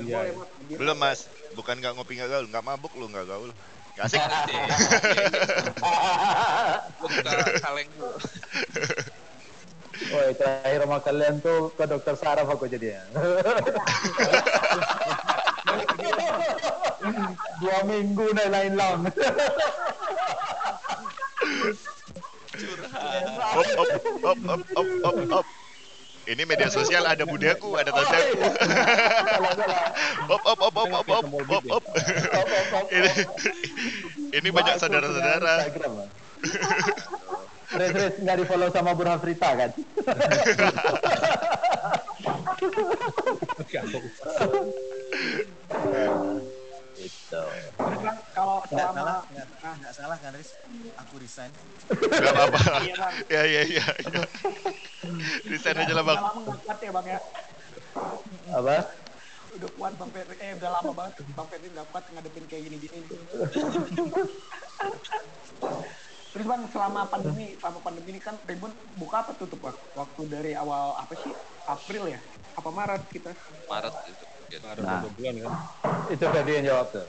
[0.05, 0.33] Dia-
[0.77, 1.19] Belum mas,
[1.53, 3.51] bukan nggak ngopi nggak gaul, nggak mabuk lu nggak gaul.
[3.95, 4.21] Gak asik.
[7.01, 8.17] Buka kaleng dulu.
[9.93, 13.01] Woi, terakhir sama kalian tuh ke dokter saraf aku jadinya.
[17.61, 18.99] Dua minggu nih lain lang.
[23.53, 23.89] Op, op,
[24.25, 25.47] op, op, op, op, op.
[26.23, 28.39] Ini media sosial ada budaku, ada tandaku.
[30.31, 31.83] Op, op, op, op, op, op, op, op.
[32.89, 33.11] Ini,
[34.31, 35.69] ini banyak saudara-saudara.
[37.73, 39.71] Terus terus nggak di follow sama Burhan Frita kan?
[47.03, 47.41] Itu.
[47.73, 49.47] Terus Bang, kalau Nggak salah, nggak
[49.81, 50.53] nggak salah kan Riz?
[51.01, 51.51] Aku resign.
[51.89, 52.61] Gak apa-apa.
[52.85, 53.07] Iya.
[53.33, 53.85] Ya, ya, ya.
[53.89, 54.21] ya.
[55.49, 56.19] Resign aja lah bang.
[56.21, 57.19] Udah lama nggak kuat ya bang ya.
[58.53, 58.75] Apa?
[59.57, 60.35] Udah kuat bang Ferdi.
[60.37, 62.99] Eh udah lama banget bang Ferdi nggak kuat ngadepin kayak gini-gini.
[66.33, 69.77] Terus bang selama pandemi, selama pandemi ini kan Ribbon buka apa tutup bang?
[69.93, 71.29] Waktu dari awal apa sih?
[71.63, 72.19] April ya?
[72.57, 73.31] Apa Maret kita?
[73.69, 74.25] Maret gitu.
[74.53, 75.01] Ada Nah.
[75.01, 75.51] dua bulan kan.
[76.09, 77.05] Itu tadi yang jawab tuh.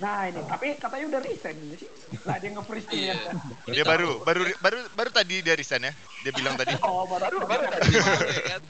[0.00, 1.88] Nah ini, tapi katanya udah resign ini sih.
[2.24, 3.14] Lah dia nge-freeze Iya.
[3.14, 3.32] ya.
[3.68, 5.92] Dia baru, baru, baru, baru tadi dia resign ya.
[6.22, 6.74] Dia bilang tadi.
[6.86, 7.66] Oh baru baru.
[7.82, 8.62] Gimana ya kan?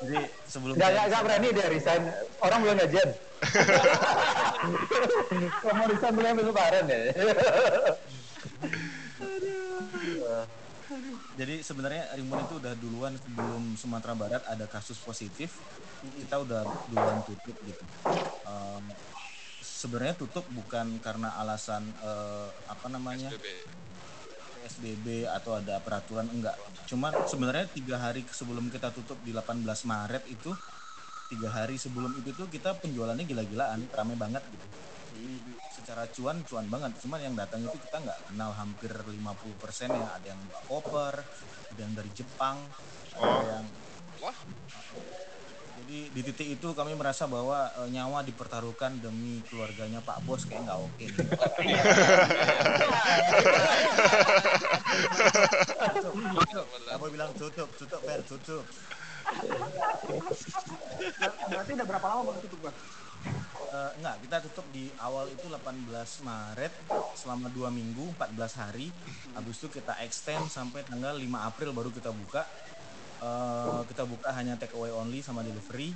[0.00, 2.02] Jadi sebelum Nggak, nggak, nggak berani dia resign.
[2.40, 3.10] Orang belum gajian.
[5.60, 7.00] Kalau mau resign belum besok lebaran ya.
[11.34, 15.58] Jadi sebenarnya Rimbun itu udah duluan sebelum Sumatera Barat ada kasus positif,
[16.04, 17.84] kita udah duluan tutup gitu.
[18.46, 18.84] Em,
[19.64, 23.48] sebenarnya tutup bukan karena alasan eh, apa namanya SBB.
[24.64, 26.56] PSBB atau ada peraturan enggak.
[26.88, 30.52] Cuman sebenarnya tiga hari sebelum kita tutup di 18 Maret itu
[31.28, 34.66] tiga hari sebelum itu tuh kita penjualannya gila-gilaan, ramai banget gitu.
[35.72, 36.92] Secara cuan cuan banget.
[37.04, 40.08] Cuman yang datang itu kita nggak kenal hampir 50% ya.
[40.20, 41.14] Ada yang bawa koper,
[41.72, 42.56] ada yang dari Jepang,
[43.16, 43.66] ada yang
[44.22, 44.32] Wah,
[45.84, 50.64] jadi di titik itu kami merasa bahwa eh, nyawa dipertaruhkan demi keluarganya Pak Bos kayak
[50.64, 51.06] nggak oke.
[56.24, 58.64] tutup, Apa bilang tutup, tutup, Fer, tutup.
[61.50, 62.76] Berarti udah berapa lama bang tutup bang?
[63.74, 66.72] Eh, enggak, kita tutup di awal itu 18 Maret
[67.18, 68.94] selama dua minggu, 14 hari.
[69.34, 72.42] Habis itu kita extend sampai tanggal 5 April baru kita buka.
[73.24, 75.90] Eh, kita buka hanya take away only sama delivery.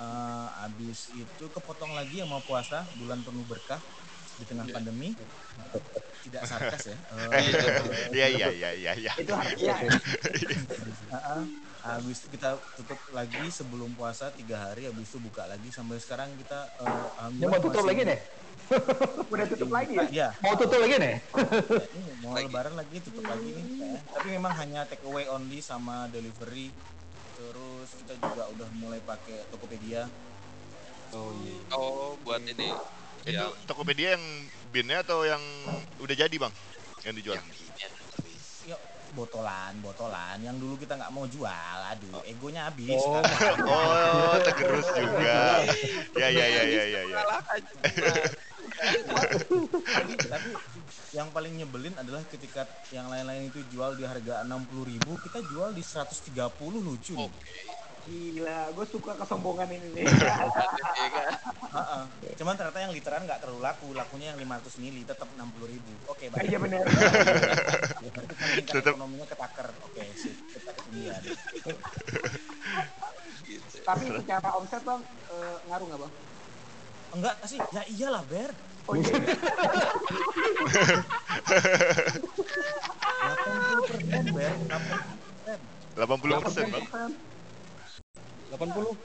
[0.00, 3.78] Eh, habis itu kepotong lagi yang mau puasa, bulan penuh berkah
[4.40, 5.14] di tengah pandemi.
[6.20, 6.96] Tidak sarkas ya.
[8.10, 9.12] Iya, iya, iya, iya, iya.
[9.16, 9.74] Itu harusnya.
[11.14, 11.42] Heeh.
[11.80, 16.28] habis itu kita tutup lagi sebelum puasa tiga hari habis itu buka lagi sampai sekarang
[16.36, 16.84] kita Ini
[17.16, 18.20] alhamdulillah mau tutup lagi nih?
[19.34, 20.06] Udah tutup lagi ya?
[20.06, 21.14] Iya, Mau tutup lagi nih?
[21.90, 23.64] ini mau lebaran lagi tutup lagi nih.
[23.82, 26.70] Eh, Tapi memang hanya take away only sama delivery.
[27.34, 30.06] Terus kita juga udah mulai pakai Tokopedia.
[31.10, 31.58] Oh iya.
[31.74, 32.70] oh buat ini
[33.26, 34.24] Itu yang Tokopedia yang
[34.70, 35.42] binnya atau yang
[35.98, 36.54] udah jadi bang?
[37.02, 37.36] Yang dijual?
[37.42, 37.48] yang
[39.14, 40.38] botolan, botolan.
[40.42, 43.00] Yang dulu kita nggak mau jual, aduh, egonya habis.
[43.00, 43.22] Oh,
[43.70, 45.64] Oh, tergerus juga.
[46.18, 47.20] Ya, ya, ya, ya, ya, ya.
[48.80, 50.50] Tapi, tapi
[51.10, 55.82] yang paling nyebelin adalah ketika yang lain-lain itu jual di harga 60.000 kita jual di
[55.82, 56.32] 130
[56.78, 57.30] lucu nih.
[58.08, 60.04] Gila, gue suka kesombongan ini nih.
[61.00, 61.32] Iya kan?
[61.70, 62.02] Heeh.
[62.40, 66.08] Cuman ternyata yang literan nggak terlalu laku, lakunya yang 500 mili tetap 60.000.
[66.08, 66.48] Oke, baik.
[66.48, 66.84] Iya bener.
[66.84, 68.92] Berarti kan Tetep.
[68.96, 69.68] ekonominya ketaker.
[69.84, 70.34] Oke, sip.
[70.50, 71.20] Kita ketinggian.
[71.20, 71.72] Gitu.
[73.84, 75.00] Tapi secara omset bang,
[75.32, 76.12] eh, ngaruh nggak bang?
[77.10, 78.50] Enggak sih, ya iyalah Ber.
[78.88, 79.12] Oh iya.
[83.20, 84.52] 80% Ber,
[85.96, 86.00] 80%.
[86.00, 86.84] 80 persen bang.
[88.50, 88.96] 80.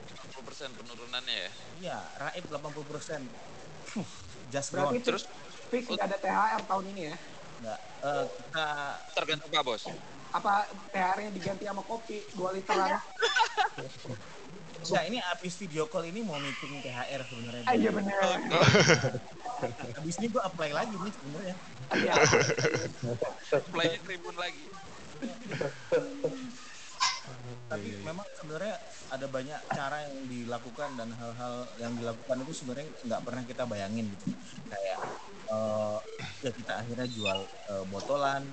[0.42, 1.52] 10% penurunannya ya.
[1.82, 3.22] Iya, Raib 80%.
[3.86, 4.08] Fuh,
[4.50, 5.06] Just Berarti gone.
[5.06, 5.24] terus
[5.70, 7.16] fix nggak ada THR tahun ini ya?
[7.62, 7.80] Enggak.
[8.06, 8.66] Eh, kita
[9.14, 9.84] Tergantung Pak Bos.
[10.36, 10.54] Apa
[10.92, 13.00] THR-nya diganti sama kopi 2 literan?
[14.86, 17.66] Ya ini habis video call ini mau meeting THR sebenarnya.
[17.66, 18.22] Ah, iya benar.
[19.98, 21.56] Habis ini gue apply lagi nih sebenarnya.
[21.98, 22.14] Iya.
[23.74, 24.66] Play tribun lagi.
[27.66, 28.78] Tapi memang sebenarnya
[29.10, 34.06] ada banyak cara yang dilakukan dan hal-hal yang dilakukan itu sebenarnya nggak pernah kita bayangin
[34.14, 34.26] gitu.
[34.70, 35.00] Kayak
[35.50, 35.98] eh,
[36.46, 38.44] ya kita akhirnya jual eh, botolan,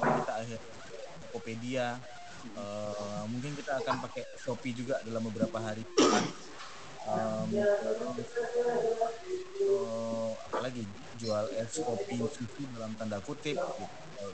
[0.00, 0.60] kita akhirnya
[1.28, 1.88] Tokopedia,
[2.56, 5.84] eh, mungkin kita akan pakai Shopee juga dalam beberapa hari.
[5.84, 6.24] ke depan.
[7.04, 8.30] Em, terus,
[9.60, 10.82] eh, apalagi
[11.20, 13.86] jual es kopi susu dalam tanda kutip gitu.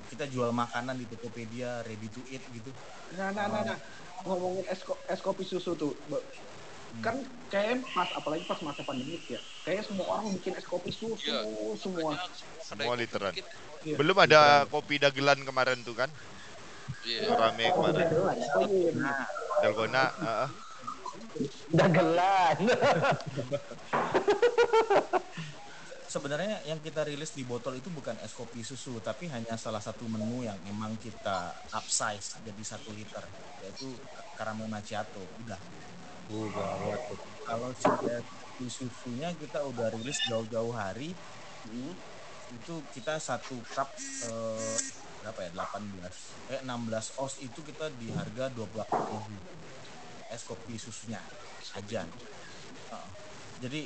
[0.07, 2.71] Kita jual makanan di Tokopedia ready to eat gitu
[3.19, 3.79] Nah, nah, nah, nah.
[4.25, 5.97] Ngomongin es, ko- es kopi susu tuh.
[6.09, 6.25] Be-
[7.01, 9.39] Kan kayak pas, apalagi pas masa pandemi ya.
[9.63, 11.47] Kayak semua orang bikin es kopi susu Iya.
[11.79, 12.19] semua.
[12.59, 13.31] Semua literan.
[13.87, 13.95] Iya.
[13.95, 16.11] Belum ada kopi dagelan kemarin tuh kan?
[17.07, 17.31] Iya.
[17.31, 18.07] Rame kemarin.
[18.59, 19.15] Oh iya.
[19.63, 20.49] Dalgona, heeh.
[21.71, 22.59] Dagelan.
[26.11, 30.11] sebenarnya yang kita rilis di botol itu bukan es kopi susu tapi hanya salah satu
[30.11, 33.23] menu yang memang kita upsize jadi satu liter
[33.63, 33.95] yaitu
[34.35, 35.61] caramel macchiato udah
[36.31, 37.19] gawat tuh.
[37.47, 41.15] kalau es kopi susunya kita udah rilis jauh-jauh hari
[41.61, 41.93] Hmm.
[42.57, 43.93] itu kita satu cup
[44.25, 44.77] eh,
[45.21, 51.21] berapa ya 18 eh 16 os itu kita di harga 28.000 es kopi susunya
[51.77, 52.09] aja.
[53.61, 53.81] Jadi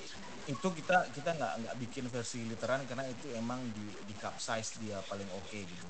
[0.45, 4.77] itu kita kita nggak nggak bikin versi literan karena itu emang di di cup size
[4.79, 5.89] dia paling oke gitu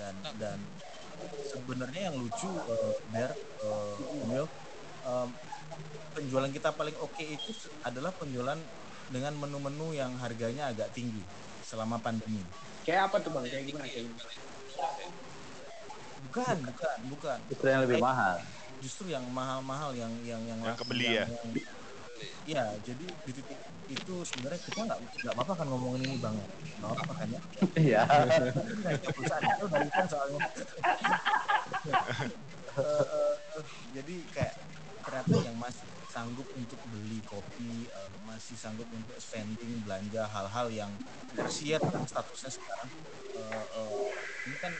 [0.00, 0.58] dan dan
[1.52, 4.44] sebenarnya yang lucu eh, Ber eh, Emil,
[5.04, 5.28] em,
[6.16, 7.50] penjualan kita paling oke itu
[7.84, 8.58] adalah penjualan
[9.12, 11.22] dengan menu-menu yang harganya agak tinggi
[11.60, 12.40] selama pandemi
[12.84, 13.44] Kayak apa tuh bang?
[13.48, 13.84] Kayak gimana?
[13.88, 14.32] Kayak gimana?
[16.24, 18.36] bukan bukan bukan Itu yang lebih mahal.
[18.80, 21.24] justru yang mahal-mahal yang yang yang Yang kebeli ya?
[21.28, 21.73] yang-
[22.44, 26.36] Iya, jadi di titik itu sebenarnya kita nggak nggak apa-apa kan ngomongin ini bang,
[26.80, 27.40] nggak apa-apa kan ya.
[27.76, 28.00] Iya.
[29.16, 30.40] Perusahaan itu dari kan soalnya.
[32.74, 34.54] Eh, eh, jadi kayak
[34.98, 40.90] ternyata yang masih sanggup untuk beli kopi, eh, masih sanggup untuk spending belanja hal-hal yang
[41.30, 42.90] tersier kan statusnya sekarang.
[44.42, 44.72] Ini kan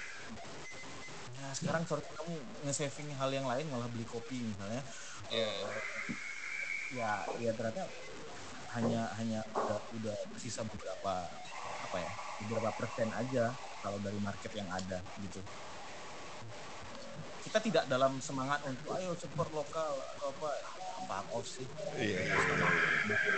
[1.39, 2.35] ya sekarang sorry kamu
[2.67, 4.83] nge-saving hal yang lain malah beli kopi misalnya.
[5.31, 5.47] Iya.
[6.95, 7.85] Ya ya ternyata
[8.79, 11.27] hanya hanya udah udah sisa beberapa
[11.85, 12.11] apa ya
[12.47, 15.43] beberapa persen aja kalau dari market yang ada gitu
[17.45, 20.51] kita tidak dalam semangat untuk ayo support lokal atau apa
[21.05, 22.19] fuck off sih Iya.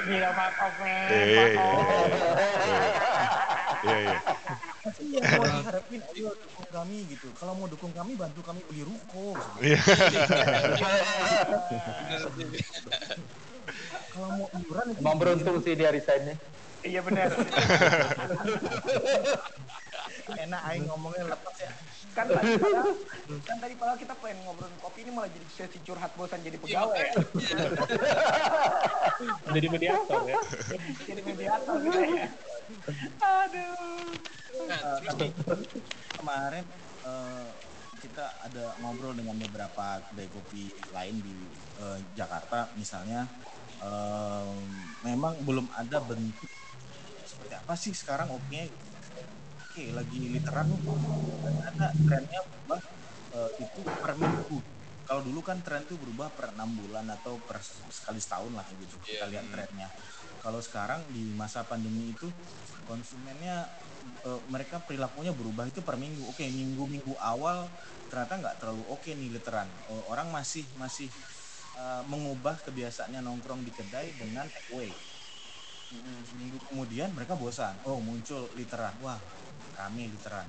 [0.08, 1.08] Gila fuck off man.
[1.10, 1.66] Iya, iya.
[3.84, 4.16] Iya, iya.
[5.02, 9.34] iya mau diharapin ayo dukung kami gitu kalau mau dukung kami bantu kami beli ruko
[9.36, 9.58] gitu.
[9.66, 9.80] Iya.
[14.12, 16.36] kalau mau iuran itu Emang beruntung sih dia resignnya.
[16.86, 17.30] Iya benar.
[20.26, 21.70] enak aing ngomongnya lepas ya
[22.16, 22.96] Kan tadi padahal,
[23.44, 26.96] kan tadi padahal kita pengen ngobrolin kopi ini malah jadi sesi curhat bosan jadi pegawai
[26.96, 27.12] ya.
[29.52, 30.40] Jadi mediator ya.
[31.04, 32.28] Jadi mediator gitu ya.
[33.20, 34.16] Aduh.
[34.64, 35.30] Nah, nih,
[36.16, 36.64] kemarin
[37.04, 37.48] eh,
[38.00, 41.36] kita ada ngobrol dengan beberapa kedai kopi lain di
[41.84, 43.28] eh, Jakarta misalnya
[43.82, 46.50] em, memang belum ada bentuk
[47.24, 48.62] seperti apa sih sekarang oke.
[49.66, 50.82] Oke lagi literan nih.
[51.44, 52.80] Ternyata trennya berubah
[53.36, 54.58] eh, itu per minggu.
[55.06, 58.98] Kalau dulu kan tren itu berubah per enam bulan atau per sekali setahun lah gitu.
[59.10, 59.32] Kita Iya.
[59.32, 59.88] lihat trennya.
[60.40, 62.28] Kalau sekarang di masa pandemi itu
[62.86, 63.66] konsumennya
[64.26, 66.22] eh, mereka perilakunya berubah itu per minggu.
[66.32, 67.72] Oke minggu-minggu awal
[68.10, 69.68] ternyata nggak terlalu oke nih literan.
[69.90, 71.10] Eh, orang masih masih
[71.82, 74.92] eh, mengubah kebiasaannya nongkrong di kedai dengan take away
[76.26, 77.78] seminggu kemudian mereka bosan.
[77.86, 78.98] Oh muncul literan.
[79.02, 79.20] Wah
[79.78, 80.48] rame literan.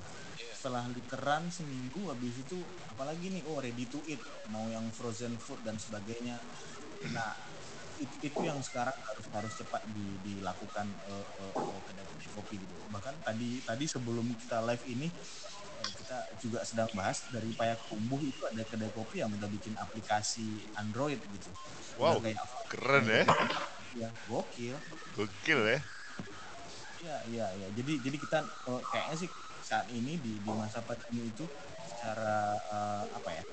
[0.58, 3.44] Setelah literan seminggu habis itu apalagi nih?
[3.46, 4.22] Oh ready to eat.
[4.50, 6.42] Mau yang frozen food dan sebagainya.
[7.14, 7.32] Nah
[7.98, 12.78] itu, itu yang sekarang harus harus cepat di- dilakukan eh, eh, kedai kopi gitu.
[12.90, 15.08] Bahkan tadi tadi sebelum kita live ini
[16.08, 21.20] kita juga sedang bahas dari Payakumbuh itu ada kedai kopi yang udah bikin aplikasi Android
[21.20, 21.52] gitu
[22.00, 22.40] Wow, kayak
[22.72, 23.28] keren ya.
[24.00, 24.78] ya gokil
[25.20, 25.80] Gokil ya.
[27.04, 27.68] Iya, iya, iya.
[27.76, 29.30] Jadi jadi kita eh, kayaknya sih
[29.68, 31.44] saat ini di di masa pandemi itu
[31.92, 33.44] secara eh, apa ya?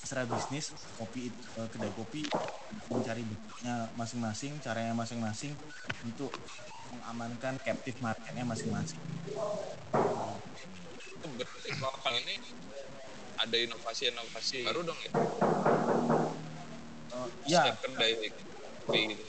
[0.00, 2.24] Secara bisnis kopi itu eh, kedai kopi
[2.88, 5.52] mencari bentuknya masing-masing, caranya masing-masing
[6.08, 6.32] untuk
[6.88, 9.02] mengamankan captive marketnya masing-masing.
[11.34, 12.36] Berarti kalau kali ini
[13.36, 15.10] ada inovasi-inovasi baru dong ya?
[17.06, 19.24] Eh, ya, Setiap kedai kayak gitu.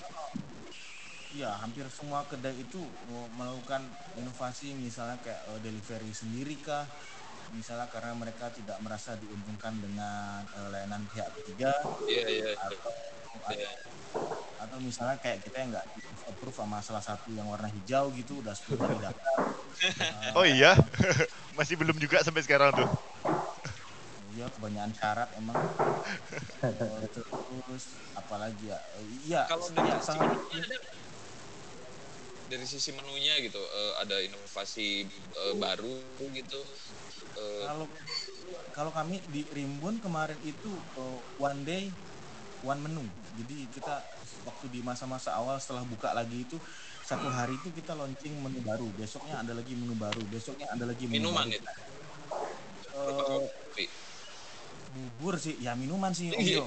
[1.37, 2.81] ya hampir semua kedai itu
[3.11, 3.83] mau melakukan
[4.17, 6.85] inovasi misalnya kayak eh, delivery sendiri kah
[7.53, 11.71] misalnya karena mereka tidak merasa diuntungkan dengan eh, layanan pihak ketiga
[12.05, 12.49] Iya, iya.
[12.57, 12.91] atau
[13.47, 13.69] Iya.
[14.57, 15.87] atau misalnya kayak kita yang nggak
[16.27, 19.37] approve sama salah satu yang warna hijau gitu udah sepuluh kali daftar
[20.37, 20.73] Oh iya,
[21.57, 22.89] masih belum juga sampai sekarang tuh.
[24.37, 25.57] ya kebanyakan syarat emang
[26.61, 28.77] terus apalagi ya
[29.25, 30.77] iya Kalau dari sisi sangat ada
[32.47, 36.59] dari sisi menunya gitu eh, ada inovasi eh, baru gitu.
[37.37, 37.87] Eh, kalau
[38.71, 41.91] kalau kami di Rimbun kemarin itu eh, one day
[42.65, 43.05] one menu
[43.37, 43.95] jadi kita
[44.47, 46.57] waktu di masa-masa awal setelah buka lagi itu
[47.05, 51.05] satu hari itu kita launching menu baru besoknya ada lagi menu baru besoknya ada lagi
[51.05, 51.83] menu minuman baru.
[52.97, 53.85] Eh, Kopi.
[54.97, 56.57] Bubur sih ya minuman sih Om Iya.
[56.61, 56.65] Yo.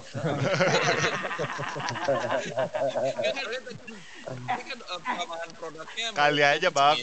[4.31, 6.97] Enggak kan, eh, Kali aja, Bang.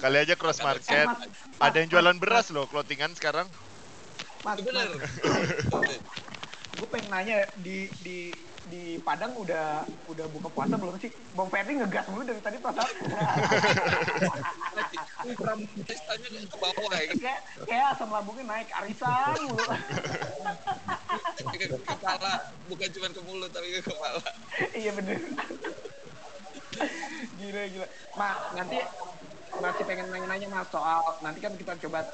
[0.00, 1.06] Kali aja cross market.
[1.60, 3.44] Ada yang jualan beras loh, clothingan sekarang.
[4.42, 4.88] Mas, Bener.
[6.72, 8.34] gue pengen nanya di di
[8.70, 11.10] di Padang udah udah buka puasa belum sih?
[11.34, 12.94] Bang Ferdi ngegas mulu dari tadi perasaan.
[15.86, 19.64] Listanya ke bawah ya kayak kayak asam lambungnya naik arisan mulu.
[21.42, 22.32] Ke kepala,
[22.70, 24.22] bukan cuma ke mulut tapi ke kepala.
[24.78, 25.18] iya bener.
[27.38, 27.86] gila gila.
[28.16, 28.78] Ma, nanti
[29.60, 32.08] masih pengen nanya-nanya mas soal nanti kan kita coba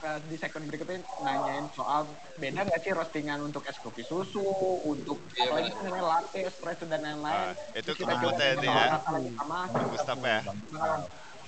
[0.00, 2.08] eh, di segmen berikutnya nanyain soal
[2.40, 4.42] beda nggak sih roastingan untuk es kopi susu,
[4.84, 7.52] untuk Iya, apa lagi namanya latte, espresso dan lain-lain.
[7.52, 9.30] Ah, itu ke coba Bang Teddy sama ya.
[9.36, 9.58] sama.
[9.70, 10.40] Bang Gustaf ya.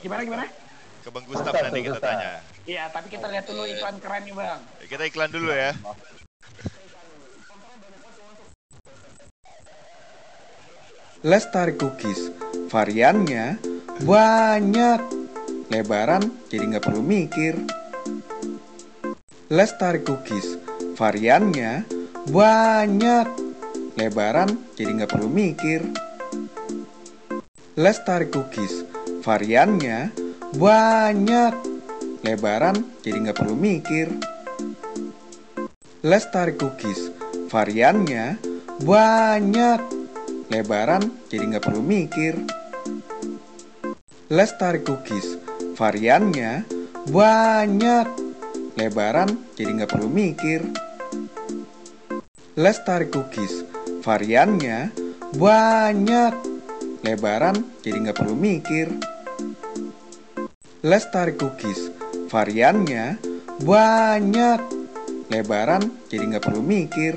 [0.02, 0.44] Gimana gimana?
[1.02, 2.30] Ke Bang Gustaf nanti kita tanya.
[2.62, 4.60] Iya, tapi kita lihat dulu iklan keren nih bang.
[4.86, 5.72] Kita iklan dulu ya.
[11.22, 12.30] Lestari Cookies.
[12.70, 13.58] Variannya
[14.06, 15.00] banyak.
[15.70, 16.22] Lebaran
[16.52, 17.81] jadi nggak perlu mikir.
[19.52, 20.56] Lestari Cookies.
[20.96, 21.84] Variannya
[22.32, 23.26] banyak.
[24.00, 25.84] Lebaran jadi nggak perlu mikir.
[27.76, 28.88] Lestari Cookies.
[29.20, 30.08] Variannya
[30.56, 31.52] banyak.
[32.24, 34.08] Lebaran jadi nggak perlu mikir.
[36.00, 37.12] Lestari Cookies.
[37.52, 38.40] Variannya
[38.88, 39.80] banyak.
[40.48, 42.40] Lebaran jadi nggak perlu mikir.
[44.32, 45.36] Lestari Cookies.
[45.76, 46.64] Variannya
[47.12, 48.31] banyak.
[48.72, 50.64] Lebaran jadi nggak perlu mikir.
[52.56, 53.68] Lestari Cookies.
[54.00, 54.88] Variannya
[55.36, 56.32] banyak.
[57.04, 58.88] Lebaran jadi nggak perlu mikir.
[60.80, 61.92] Lestari Cookies.
[62.32, 63.20] Variannya
[63.60, 64.60] banyak.
[65.28, 67.12] Lebaran jadi nggak perlu mikir.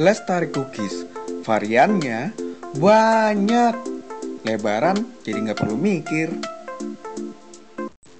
[0.00, 1.04] Lestari Cookies.
[1.44, 2.32] Variannya
[2.80, 3.74] banyak.
[4.40, 6.32] Lebaran jadi nggak perlu mikir.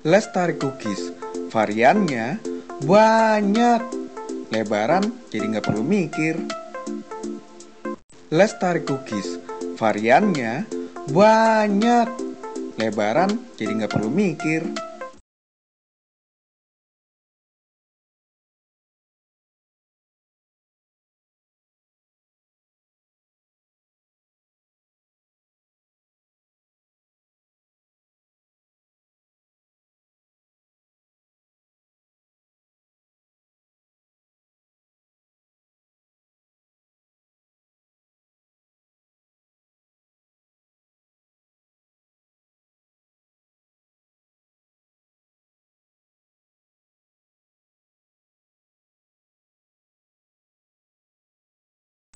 [0.05, 1.20] Lestari Cookies.
[1.51, 2.39] Variannya
[2.87, 3.83] banyak.
[4.55, 6.39] Lebaran jadi nggak perlu mikir.
[8.31, 9.43] Lestari Cookies.
[9.75, 10.71] Variannya
[11.11, 12.09] banyak.
[12.79, 14.63] Lebaran jadi nggak perlu mikir.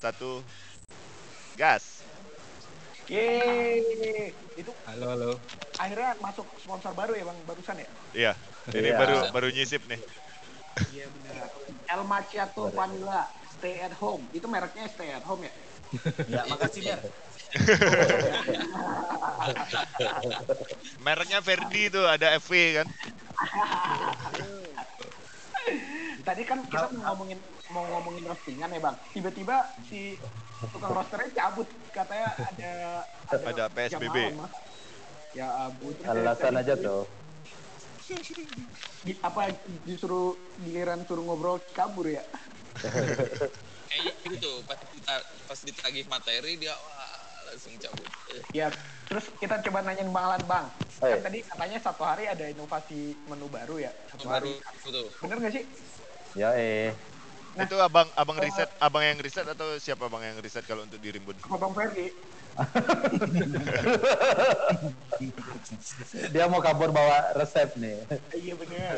[0.05, 0.45] Satu.
[1.57, 2.05] Gas.
[3.09, 4.29] Yeay.
[4.53, 5.31] Itu Halo, halo.
[5.81, 7.87] akhirnya masuk sponsor baru ya bang barusan ya?
[8.13, 8.31] Iya.
[8.69, 8.97] Ini Iya.
[9.01, 9.97] baru baru nyisip nih.
[10.93, 11.49] Iya benar.
[11.89, 14.29] El Macchiato Vanilla Stay at Home.
[14.29, 15.53] Itu mereknya Stay at Home ya?
[16.29, 17.01] ya makasih Ber
[21.01, 22.87] Mereknya Verdi tuh ada FV kan.
[26.25, 27.41] Tadi kan kita ngomongin
[27.75, 28.95] mau ngomongin roastingan ya bang.
[29.11, 30.15] Tiba-tiba si
[30.71, 32.71] tukang roasternya cabut katanya ada
[33.27, 34.17] Ada jam PSBB.
[34.31, 34.51] malam.
[35.35, 35.47] Ya
[35.99, 37.03] saya Alasan aja tuh.
[39.03, 39.51] di- apa
[39.83, 42.23] disuruh giliran suruh ngobrol kabur ya?
[43.89, 45.13] Kayaknya gitu, pas, kita,
[45.45, 47.11] pas ditagih materi dia wah,
[47.45, 48.07] langsung cabut.
[48.31, 48.67] Eh, Ya,
[49.05, 50.65] terus kita coba nanyain Bang Alan Bang.
[50.99, 51.23] Oh, Kan iya.
[51.23, 54.89] tadi katanya satu hari ada inovasi menu baru ya, satu baru hari.
[54.89, 55.07] tuh.
[55.21, 55.63] Bener nggak sih?
[56.35, 56.91] Ya eh.
[57.55, 61.39] Itu abang abang riset, abang yang riset atau siapa abang yang riset kalau untuk dirimbun?
[61.47, 62.11] Apa Bang Ferdi?
[66.31, 67.99] Dia mau kabur bawa resep nih.
[68.31, 68.95] Iya bener.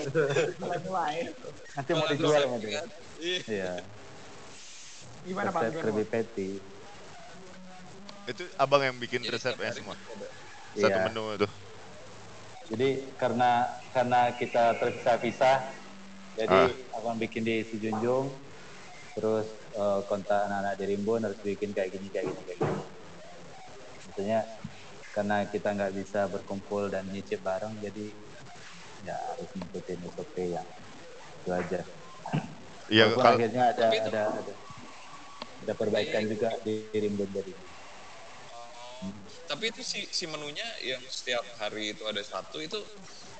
[0.58, 1.34] Mulai-mulai.
[1.74, 2.42] Nanti mau dijual.
[2.46, 2.86] Kan?
[3.18, 3.40] Iya.
[3.46, 3.74] Iya.
[5.26, 5.70] Gimana Bang?
[5.70, 6.04] Resep Krabby?
[6.06, 6.50] Patty.
[8.28, 9.96] Itu abang yang bikin Jadi resepnya tiap hari semua.
[10.78, 11.06] Satu Iya.
[11.10, 11.48] menu itu.
[12.68, 13.52] Jadi karena
[13.96, 15.58] karena kita terpisah-pisah,
[16.36, 16.98] jadi Ah.
[17.00, 18.28] abang bikin di Sijunjung,
[19.18, 22.82] terus eh, kontak anak-anak di Rimbun harus bikin kayak gini, kayak gini, kayak gini.
[24.06, 24.40] Maksudnya
[25.10, 28.14] karena kita nggak bisa berkumpul dan nyicip bareng, jadi
[29.02, 30.68] ya harus ngikutin SOP yang
[31.42, 31.82] itu aja.
[32.88, 34.54] Iya, kalau akhirnya ada Tapi itu- ada ada
[35.58, 37.54] ada perbaikan juga di, di Rimbun jadi.
[39.48, 42.78] Tapi itu si, si menunya yang setiap hari itu ada satu itu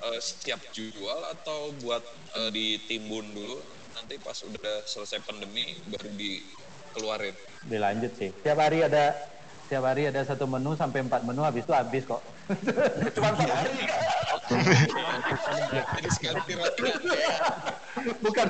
[0.08, 2.00] eh, setiap jual atau buat
[2.42, 7.34] eh, ditimbun dulu nanti pas udah selesai pandemi baru dikeluarin.
[7.66, 8.30] Dilanjut sih.
[8.46, 9.10] Tiap hari ada
[9.66, 12.22] tiap hari ada satu menu sampai empat menu habis itu habis kok.
[13.18, 13.74] Cuma empat hari.
[15.98, 16.94] Jadi sekali piratnya
[18.22, 18.46] bukan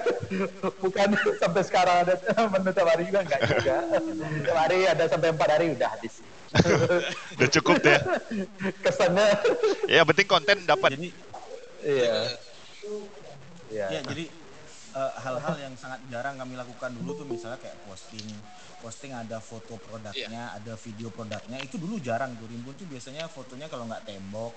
[0.85, 1.09] bukan
[1.41, 2.15] sampai sekarang ada
[2.53, 3.77] menu tiap hari juga enggak juga.
[4.45, 6.21] Tiap hari ada sampai empat hari udah habis.
[7.41, 8.01] udah cukup deh.
[8.85, 9.27] Kesannya
[9.89, 10.93] Ya, penting konten dapat.
[10.97, 11.09] Jadi
[11.85, 12.37] iya.
[13.69, 13.87] Iya.
[13.93, 14.25] ya jadi
[14.99, 18.27] eh, hal-hal yang sangat jarang kami lakukan dulu tuh misalnya kayak posting
[18.83, 22.47] posting ada foto produknya ada video produknya itu dulu jarang tuh.
[22.51, 24.53] Rimbun tuh biasanya fotonya kalau nggak tembok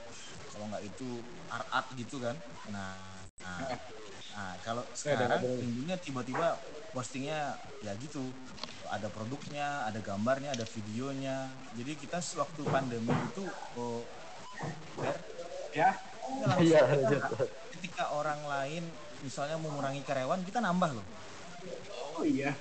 [0.51, 1.09] kalau nggak itu
[1.53, 2.35] art art gitu kan.
[2.73, 2.97] Nah
[3.45, 3.59] nah,
[4.33, 6.57] nah kalau sekarang rimbunnya tiba-tiba
[6.91, 8.25] postingnya ya gitu.
[8.91, 11.47] Ada produknya ada gambarnya ada videonya.
[11.77, 13.45] Jadi kita waktu pandemi itu
[13.77, 14.03] oh,
[15.71, 15.95] Ya.
[16.43, 18.83] langsung Iya, kita- ketika orang lain
[19.21, 21.05] misalnya mengurangi karyawan kita nambah loh
[22.17, 22.53] Oh iya.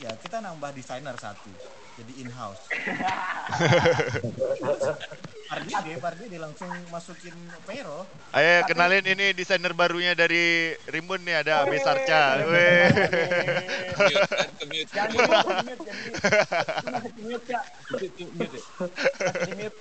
[0.00, 1.50] ya kita nambah desainer satu
[1.98, 2.62] jadi in house
[5.50, 7.34] Pardi deh Pardi dia langsung masukin
[7.66, 12.38] payroll Ayo kenalin ini desainer barunya dari Rimbun nih ada Abe Sarca.
[12.38, 12.86] Kan ya?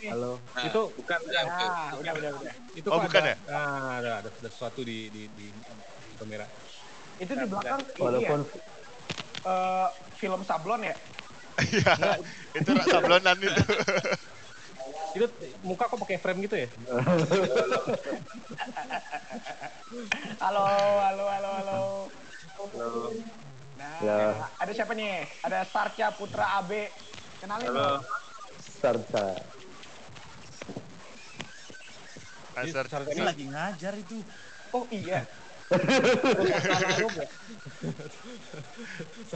[0.10, 0.42] Halo.
[0.56, 2.54] Nah, Itu bukan udah, Ah, udah, udah, udah.
[2.74, 3.38] itu Oh, bukan ada, ya?
[3.54, 5.46] Ah, ada, ada, ada sesuatu di di di,
[6.20, 6.44] di kamera.
[7.16, 8.44] Itu di belakang ini ya, Walaupun
[9.48, 9.88] eh,
[10.20, 11.00] film sablon ya.
[11.64, 12.20] Iya.
[12.60, 13.64] itu rak sablonan itu.
[15.10, 15.26] Itu
[15.66, 16.70] muka kok pakai frame gitu ya?
[20.38, 20.62] Halo,
[21.02, 22.06] halo, halo, halo.
[23.74, 24.46] Nah, Ya.
[24.62, 25.26] ada siapa nih?
[25.42, 26.94] Ada Sarca Putra AB.
[27.42, 29.02] Kenalin Asar.
[32.86, 34.22] saat ini ini lagi ngajar itu
[34.70, 35.26] Oh iya.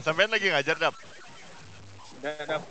[0.02, 0.96] Sampean lagi ngajar dap.
[2.20, 2.62] Udah, udah.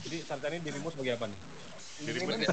[0.00, 1.38] Jadi saat ini dirimu sebagai apa nih?
[2.00, 2.46] Jadi Ini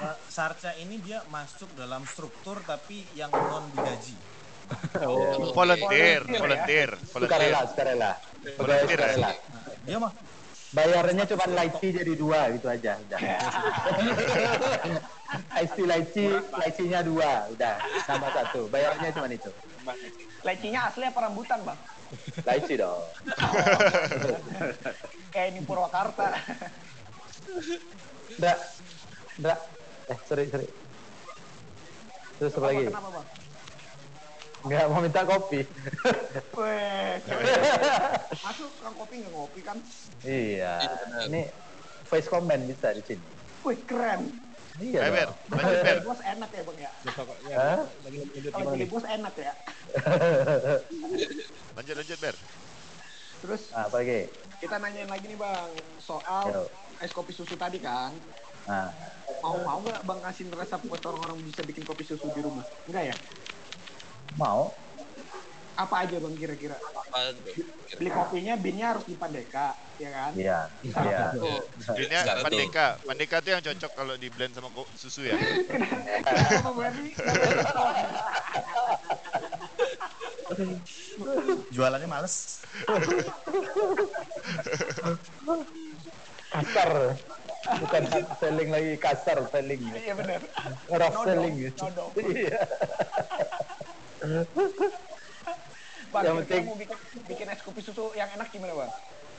[0.00, 4.16] Eh, Sarca ini dia masuk dalam struktur tapi yang non digaji
[4.96, 6.40] volunteer, Volunteer ya?
[6.40, 6.90] volunteer, volunteer.
[7.12, 8.10] Sukarela, sukarela.
[8.56, 9.08] Volunteer ya?
[9.12, 9.30] sukarela.
[9.84, 10.12] dia mah
[10.70, 12.94] Bayarnya cuma lychee jadi dua gitu aja.
[12.94, 13.20] Udah.
[15.66, 17.50] Ice lychee, lychee-nya dua.
[17.50, 17.74] Udah,
[18.06, 18.70] tambah satu.
[18.70, 19.50] Bayarnya cuma itu.
[20.46, 21.78] Lecinya asli apa rambutan, Bang?
[22.46, 23.02] Lychee dong.
[25.34, 26.38] Kayak ini Purwakarta.
[28.38, 28.56] Nggak,
[29.42, 29.58] nggak.
[30.10, 30.68] Eh, sorry, sorry.
[32.38, 32.84] Terus apa lagi?
[32.86, 33.39] Kenapa, Bang?
[34.60, 35.60] Nggak mau minta kopi.
[36.52, 37.16] Weh.
[38.44, 39.78] Masuk tukang kopi nggak ngopi kan?
[40.20, 40.84] iya.
[41.24, 41.48] Ini
[42.04, 43.24] voice comment bisa di sini.
[43.64, 44.28] Wih, keren.
[44.80, 45.36] Iya Ayo Ber, dong.
[45.50, 45.84] lanjut Ber.
[45.84, 46.90] Jadi bos enak ya, Bang ya?
[47.44, 47.56] Ya,
[48.48, 49.52] Kalau jadi bos enak ya.
[51.76, 52.36] Lanjut lanjut Ber.
[53.40, 54.20] Terus Nah, apa lagi?
[54.60, 56.62] kita nanyain lagi nih, Bang, soal Yo.
[57.00, 58.12] es kopi susu tadi kan.
[58.68, 58.92] Nah,
[59.40, 62.64] Mau mau nggak Bang kasih resep buat orang-orang bisa bikin kopi susu di rumah?
[62.88, 63.16] Enggak ya?
[64.38, 64.74] Mau?
[65.80, 66.76] Apa aja Bang kira-kira?
[67.96, 70.30] Beli kopinya binnya harus di Pandeka, ya kan?
[70.36, 71.32] Iya, iya.
[71.96, 72.44] Jadinya Satu.
[72.46, 72.86] Pandeka.
[73.02, 75.34] Pandeka tuh yang cocok kalau di blend sama susu ya.
[81.72, 82.60] Jualannya males
[86.50, 87.14] Kasar.
[87.60, 89.80] Bukan hard selling lagi, kasar selling.
[89.94, 90.40] Iya benar.
[90.90, 91.54] Rough selling.
[91.70, 92.10] nodong.
[92.18, 92.60] Iya.
[96.10, 98.90] Bang, Yang penting- mau bikin, bikin es kopi susu yang enak gimana Bang?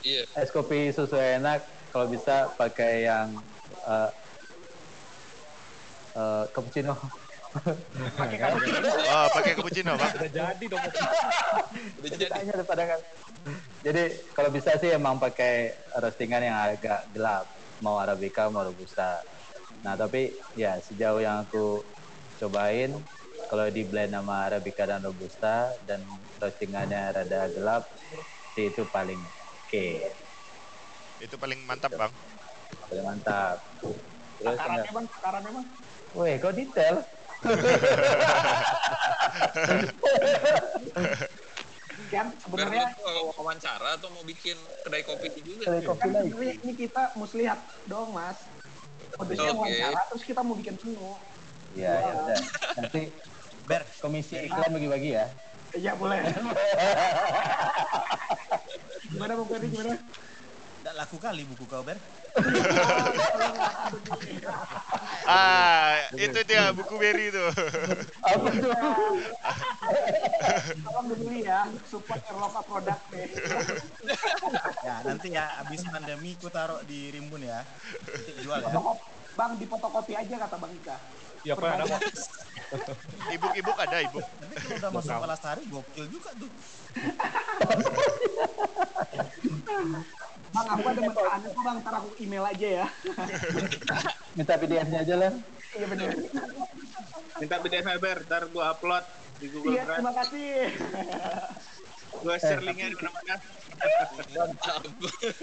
[0.02, 0.22] Iya.
[0.34, 1.62] Es kopi susu enak
[1.92, 3.38] kalau bisa pakai yang
[3.86, 4.10] uh,
[6.16, 6.96] uh, cappuccino
[8.16, 8.78] Pakai cappuccino.
[9.12, 9.92] Oh, pakai cappuccino.
[9.92, 10.80] Udah jadi dong.
[12.00, 12.40] Udah jadi.
[12.48, 13.00] Daripada kan.
[13.84, 14.02] Jadi
[14.32, 17.44] kalau bisa sih emang pakai roastingan yang agak gelap,
[17.84, 19.20] mau arabica mau robusta.
[19.84, 21.84] Nah tapi ya sejauh yang aku
[22.40, 22.96] cobain,
[23.52, 26.00] kalau di blend sama arabica dan robusta dan
[26.40, 27.84] roastingannya rada gelap,
[28.56, 29.20] sih itu paling
[29.52, 29.88] oke,
[31.20, 32.16] Itu paling mantap, Bang.
[32.88, 33.60] paling mantap.
[34.40, 35.66] Terus Takarannya enggak, bang, takarannya bang.
[36.16, 36.96] weh kok detail?
[42.08, 45.68] Kan sebenarnya mau wawancara atau mau bikin kedai kopi juga?
[45.68, 46.32] Kedai kopi kan lagi.
[46.32, 48.40] sebenarnya ini kita mesti lihat dong mas.
[49.20, 49.60] Modusnya Oke.
[49.60, 51.20] wawancara terus kita mau bikin menu.
[51.76, 52.40] Ya ya udah.
[52.80, 53.12] Nanti
[53.72, 55.32] Ber, komisi iklan bagi-bagi ya.
[55.72, 56.20] Iya boleh.
[59.12, 59.96] gimana bang Ferdi gimana?
[60.82, 61.96] tidak laku kali buku kau Ber.
[65.24, 67.44] Ah, itu dia buku Berry itu.
[68.20, 68.72] Apa tuh?
[70.84, 73.30] Tolong dibeli ya, support Erlova produk deh.
[74.84, 77.64] Ya nanti ya abis pandemi ku taruh di Rimbun ya.
[77.64, 78.74] Nanti jual ya.
[78.74, 78.98] Bang,
[79.38, 80.96] bang di fotokopi aja kata Bang Ika.
[81.46, 81.96] Ya apa.
[83.32, 84.24] Ibuk-ibuk ada, ibuk.
[84.24, 86.50] Tapi kalau udah masuk Palasari gokil juga tuh.
[90.52, 92.86] Bang aku ada metaan itu bang, ntar aku email aja ya.
[94.36, 95.32] Minta PDF-nya aja lah.
[95.72, 96.08] Iya bener.
[97.40, 99.04] Minta PDF Ber, ntar gua upload
[99.40, 99.96] di Google Iya Drive.
[99.96, 100.48] terima kasih.
[102.20, 103.36] Gua share linknya di mana-mana.
[104.32, 104.82] Mantap.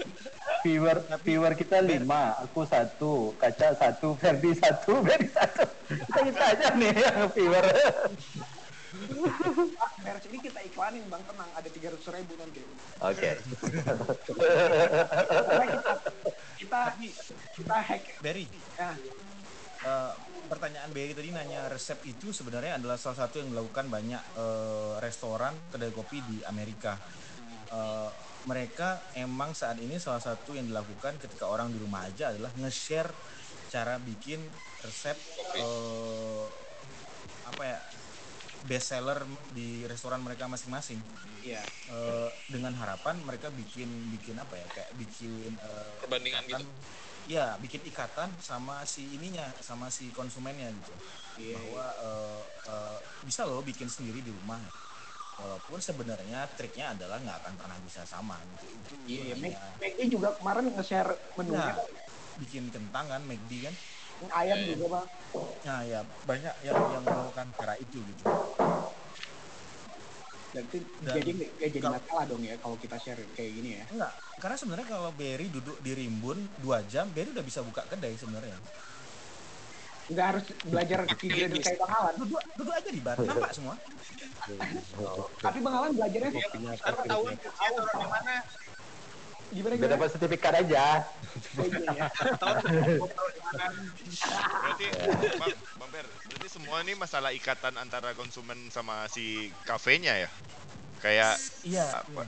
[0.64, 5.64] viewer viewer kita lima, aku satu, kaca satu, Ferdi satu, Ferdi satu.
[5.88, 7.64] Kita kita aja nih yang viewer.
[8.90, 12.60] Bang, beres ini kita iklanin bang, tenang ada 300 ribu nanti.
[13.00, 13.30] Oke.
[16.58, 16.80] Kita
[17.56, 18.44] kita hack Berry,
[18.76, 18.92] ya.
[19.86, 20.12] eh,
[20.50, 25.54] pertanyaan Berry tadi nanya resep itu sebenarnya adalah salah satu yang dilakukan banyak eh, restoran
[25.70, 26.98] kedai kopi di Amerika.
[27.70, 28.10] Eh,
[28.48, 33.12] mereka emang saat ini salah satu yang dilakukan ketika orang di rumah aja adalah nge-share
[33.68, 34.40] cara bikin
[34.80, 35.16] resep
[35.60, 36.44] eh,
[37.46, 37.78] apa ya
[38.64, 41.00] best seller di restoran mereka masing-masing.
[41.40, 41.64] Iya.
[41.92, 46.72] Eh, dengan harapan mereka bikin bikin apa ya kayak bikin eh, Perbandingan ikatan-
[47.28, 50.92] ya bikin ikatan sama si ininya sama si konsumennya gitu.
[51.56, 54.60] Bahwa eh, eh, bisa loh bikin sendiri di rumah
[55.40, 59.60] walaupun sebenarnya triknya adalah nggak akan pernah bisa sama gitu itu Iya, ininya.
[59.80, 61.76] Meggy juga kemarin nge-share menunya Nah,
[62.36, 63.74] bikin kentang kan McD kan
[64.36, 65.06] ayam juga bang.
[65.62, 68.24] nah ya banyak yang yang melakukan cara itu gitu
[70.50, 73.84] Berarti Dan- jadi nggak jadi Kalau- masalah dong ya kalau kita share kayak gini ya.
[73.88, 78.12] enggak karena sebenarnya kalau Berry duduk di Rimbun dua jam Berry udah bisa buka kedai
[78.14, 78.58] sebenarnya
[80.10, 82.14] Nggak harus belajar key grader kayak Bang Alan.
[82.18, 83.74] duduk duduk aja di bar nampak semua
[85.38, 86.72] Tapi Bang Alan belajarnya ketahuan kopinya.
[86.74, 88.34] dia taruh di mana.
[89.50, 89.94] gimana gimana?
[89.98, 90.84] dapat sertifikat aja.
[91.58, 92.06] Iya, iya.
[94.62, 94.86] Berarti
[95.38, 100.30] Bang, Bang Ber, berarti semua ini masalah ikatan antara konsumen sama si kafenya ya?
[101.02, 101.34] Kayak
[101.66, 102.26] iya apa?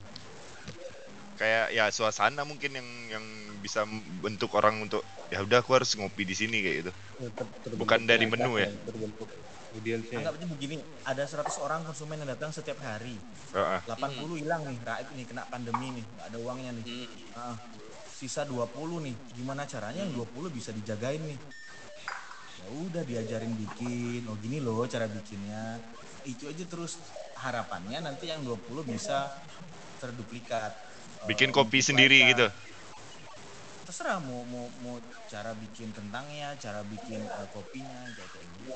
[1.36, 3.24] Kayak ya suasana mungkin yang yang
[3.64, 3.86] bisa
[4.20, 5.00] bentuk orang untuk
[5.32, 6.92] ya udah aku harus ngopi di sini kayak gitu.
[6.92, 7.32] Ter-
[7.64, 8.68] terbentuk Bukan dari menu ya?
[8.68, 9.28] Terbentuk
[9.72, 10.20] audiensnya.
[10.20, 10.74] anggap aja begini
[11.08, 13.16] ada 100 orang konsumen yang datang setiap hari
[13.56, 13.80] Heeh.
[13.88, 16.84] 80 hilang nih raib nih kena pandemi nih nggak ada uangnya nih
[17.32, 17.56] Ah,
[18.12, 21.38] sisa 20 nih gimana caranya yang 20 bisa dijagain nih
[22.60, 25.80] ya udah diajarin bikin oh gini loh cara bikinnya
[26.28, 27.00] itu aja terus
[27.40, 29.32] harapannya nanti yang 20 bisa
[29.98, 30.91] terduplikat Eh,
[31.28, 32.48] Bikin kopi sendiri gitu.
[33.82, 34.96] terserah mau mau mau
[35.28, 38.72] cara bikin kentangnya cara bikin eh, kopinya kayak kayak gitu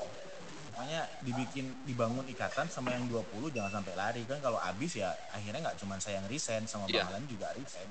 [0.76, 5.64] makanya dibikin dibangun ikatan sama yang 20 jangan sampai lari kan kalau habis ya akhirnya
[5.64, 7.08] nggak cuma saya yang resign sama Iya.
[7.08, 7.88] Bang Alan juga resign.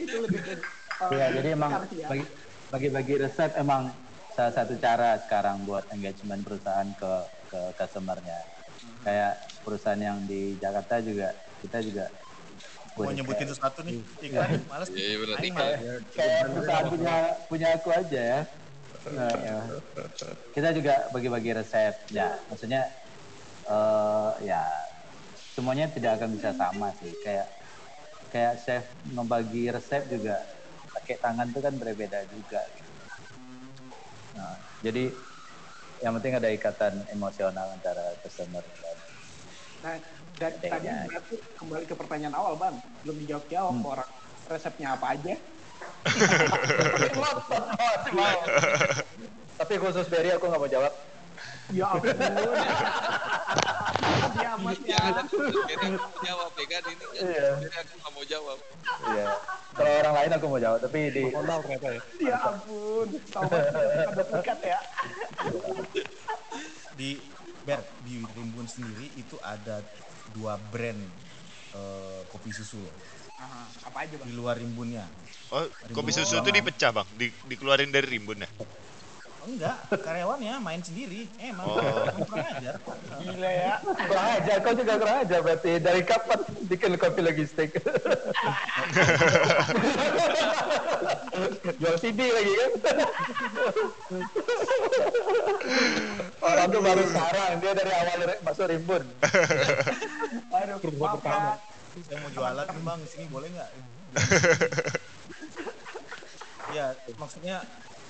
[0.00, 2.08] Itu lebih ke uh, Iya, jadi emang ya.
[2.08, 2.24] bagi
[2.72, 3.92] bagi-bagi resep emang
[4.32, 7.12] salah satu cara sekarang buat engagement perusahaan ke
[7.52, 8.55] ke customer-nya.
[9.06, 9.32] Kayak
[9.62, 11.30] perusahaan yang di Jakarta juga
[11.62, 12.10] kita juga
[12.98, 15.36] mau nyebutin kayak- sesuatu nih iklan males Iya, iya, bener.
[15.38, 15.62] Aing Iklan.
[15.62, 15.78] malah.
[16.10, 18.40] kayak perusahaan punya punya aku aja ya.
[19.06, 19.58] Nah, ya.
[20.50, 22.82] Kita juga bagi-bagi resep ya, maksudnya
[23.66, 24.62] eh ya
[25.54, 27.14] semuanya tidak akan bisa sama sih.
[27.22, 27.46] Kayak
[28.26, 30.34] kayak chef membagi resep juga
[30.90, 32.62] pakai tangan itu kan berbeda juga.
[34.34, 35.14] Nah, jadi
[36.04, 38.96] yang penting ada ikatan emosional antara customer dan
[39.76, 39.96] Nah,
[40.36, 42.74] dan tadi berarti kembali ke pertanyaan awal bang,
[43.04, 43.92] belum dijawab jawab Hmm.
[43.92, 44.10] orang
[44.50, 45.34] resepnya apa aja?
[48.12, 48.38] Mau.
[49.60, 50.92] Tapi khusus Berry aku nggak mau jawab.
[51.74, 52.16] Ya ampun.
[54.36, 55.02] Dia amat ya.
[55.24, 55.36] Aku
[56.22, 57.24] jawab ya kan ini kan.
[57.26, 57.48] Iya.
[57.62, 58.58] Jadi aku nggak mau jawab.
[59.10, 59.26] Iya.
[59.76, 62.02] Kalau orang lain aku mau jawab, tapi di Personal ternyata ya.
[62.22, 63.08] Ya ampun.
[63.32, 64.78] Tahu ada pukat ya.
[66.96, 67.10] Di
[67.66, 69.82] Ber, di Rimbun sendiri itu ada
[70.30, 71.02] dua brand
[71.74, 72.94] eh, kopi susu loh.
[73.36, 74.26] Aha, apa aja bang?
[74.30, 75.04] Di luar Rimbunnya.
[75.50, 78.50] Oh, kopi susu itu dipecah bang, di, dikeluarin dari rimbun ya.
[79.46, 81.30] Oh, enggak, karyawannya main sendiri.
[81.38, 81.78] Emang Oh.
[81.78, 82.82] emang kurang ajar.
[83.22, 83.78] Gila ya.
[83.78, 85.78] kurang ajar, kau juga kurang ajar berarti.
[85.78, 87.78] Dari kapan bikin kopi logistik?
[91.78, 92.72] Jual CD lagi kan?
[96.42, 99.06] Orang tuh baru sekarang, dia dari awal masuk rimbun.
[100.58, 100.82] Aduh,
[101.22, 101.54] ya.
[102.02, 103.70] Saya mau jualan bang, sini boleh nggak?
[106.76, 107.62] ya, maksudnya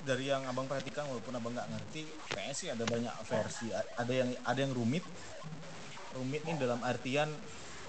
[0.07, 3.67] dari yang abang perhatikan walaupun abang nggak ngerti, kayaknya sih ada banyak versi.
[3.75, 5.03] Ada yang ada yang rumit.
[6.15, 7.27] Rumit ini dalam artian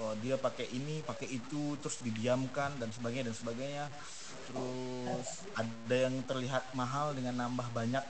[0.02, 3.84] oh, dia pakai ini, pakai itu, terus didiamkan dan sebagainya dan sebagainya.
[4.50, 8.02] Terus ada yang terlihat mahal dengan nambah banyak,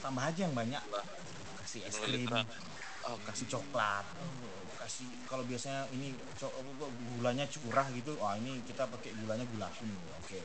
[0.00, 0.80] tambah aja yang banyak.
[1.60, 2.26] Kasih es krim,
[3.06, 6.10] oh, kasih coklat, oh, kasih kalau biasanya ini
[7.14, 10.40] gulanya curah gitu, wah ini kita pakai gulanya gula kuning, oke.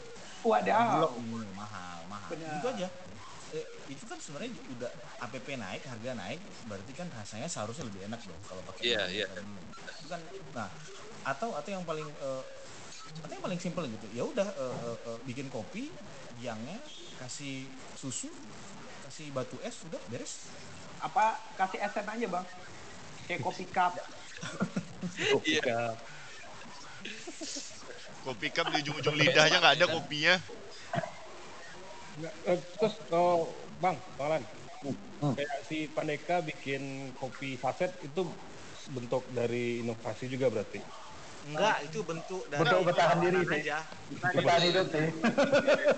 [0.45, 1.01] Wadaw.
[1.01, 1.13] Blok
[1.57, 2.29] mahal, mahal.
[2.29, 2.53] Benar.
[2.61, 2.87] Itu aja.
[3.55, 4.91] Eh, itu kan sebenarnya udah
[5.25, 6.39] APP naik, harga naik,
[6.69, 8.83] berarti kan rasanya seharusnya lebih enak dong kalau pakai.
[8.93, 9.27] Iya, iya.
[9.31, 10.21] Itu kan
[10.53, 10.69] nah
[11.25, 12.43] atau atau yang paling eh,
[13.25, 14.07] atau yang paling simpel gitu.
[14.13, 15.89] Ya udah eh, eh, eh, bikin kopi,
[16.43, 16.77] yangnya
[17.17, 17.65] kasih
[17.97, 18.29] susu,
[19.09, 20.45] kasih batu es, udah beres.
[21.01, 22.45] Apa kasih esen aja bang?
[23.25, 23.97] Kayak kopi cup.
[25.45, 25.93] Iya.
[28.25, 30.35] Kopi cup di ujung-ujung lidahnya nggak ada kopinya.
[32.47, 33.51] Eh, terus kalau
[33.83, 34.43] Bang, Bang Lan,
[35.35, 38.23] kayak si Pandeka bikin kopi saset itu
[38.95, 40.79] bentuk dari inovasi juga berarti.
[41.45, 43.59] Enggak, itu bentuk dari Bentuk bertahan diri sih.
[43.61, 43.77] aja.
[44.33, 45.07] Bertahan hidup sih.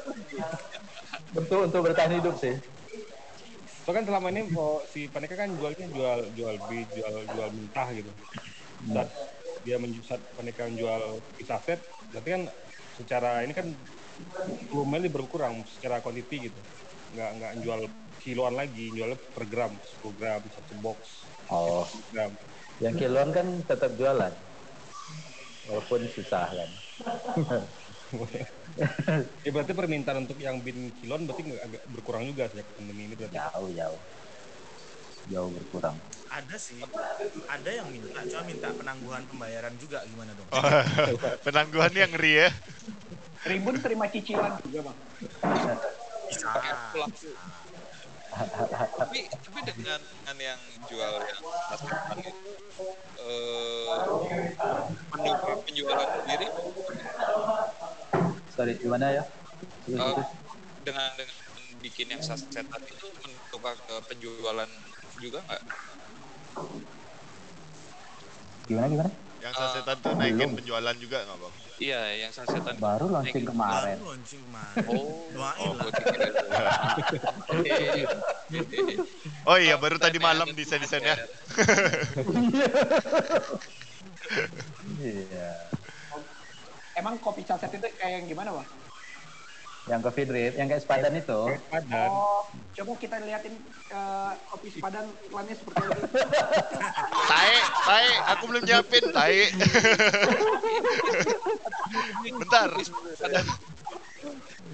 [1.35, 2.55] Bentuk untuk bertahan hidup sih.
[3.87, 7.87] So kan selama ini kalau si Pandeka kan jualnya jual jual biji, jual jual mentah
[7.95, 8.11] gitu.
[8.91, 9.07] Saat
[9.65, 11.79] dia menjual Pandeka menjual kopi saset,
[12.13, 12.43] berarti kan
[12.97, 13.67] secara ini kan
[14.73, 16.59] volumenya berkurang secara quantity gitu.
[17.13, 17.79] Nggak nggak jual
[18.21, 19.71] kiloan lagi, jualnya per gram,
[20.03, 20.99] 10 gram, satu box,
[21.47, 22.31] Oh, 10 gram.
[22.83, 24.33] yang kiloan kan tetap jualan.
[25.67, 26.69] Walaupun susah kan.
[29.43, 33.35] ya berarti permintaan untuk yang bin kilon berarti agak berkurang juga sejak pandemi ini berarti.
[33.35, 34.01] Jauh, jauh.
[35.27, 35.97] Jauh berkurang.
[36.27, 36.81] Ada sih,
[37.47, 40.47] ada yang minta, cuma minta penangguhan pembayaran juga gimana dong?
[40.51, 40.61] Oh,
[41.47, 42.49] penangguhan yang ngeri ya.
[43.47, 44.97] Rimbun terima cicilan juga bang.
[46.27, 46.47] Bisa.
[49.01, 51.41] tapi tapi dengan dengan yang jual yang
[51.73, 52.51] sasetan itu
[53.17, 53.97] eh
[55.15, 55.31] menu
[55.65, 56.47] penjualan sendiri
[58.53, 59.23] Sorry, gimana ya?
[59.85, 60.01] Terus.
[60.85, 61.37] dengan dengan
[61.81, 63.07] bikin yang sasetan itu
[63.57, 64.69] menukar ke penjualan
[65.17, 65.61] juga nggak?
[68.67, 69.11] Gimana, gimana?
[69.37, 71.53] Yang sasetan tuh naikin penjualan juga nggak bang?
[71.77, 72.73] Iya, yang sasetan.
[72.81, 73.97] Baru launching naikin- kemarin.
[74.01, 74.85] Baru launching kemarin.
[74.89, 75.87] Oh, Doain oh, lah.
[79.47, 81.15] Oh iya baru tadi malam desain-desainnya.
[84.97, 85.53] Iya.
[86.99, 88.67] Emang kopi saset itu kayak yang gimana bang?
[89.87, 91.41] Yang coffee drip, yang kayak sepadan itu.
[91.71, 92.09] Padan.
[92.11, 92.43] Oh,
[92.75, 93.55] coba kita liatin
[93.87, 96.07] eh, kopi sepadan iklannya seperti apa.
[97.31, 97.55] Tae,
[97.87, 99.47] tae, aku belum nyiapin tae.
[102.35, 102.69] Bentar.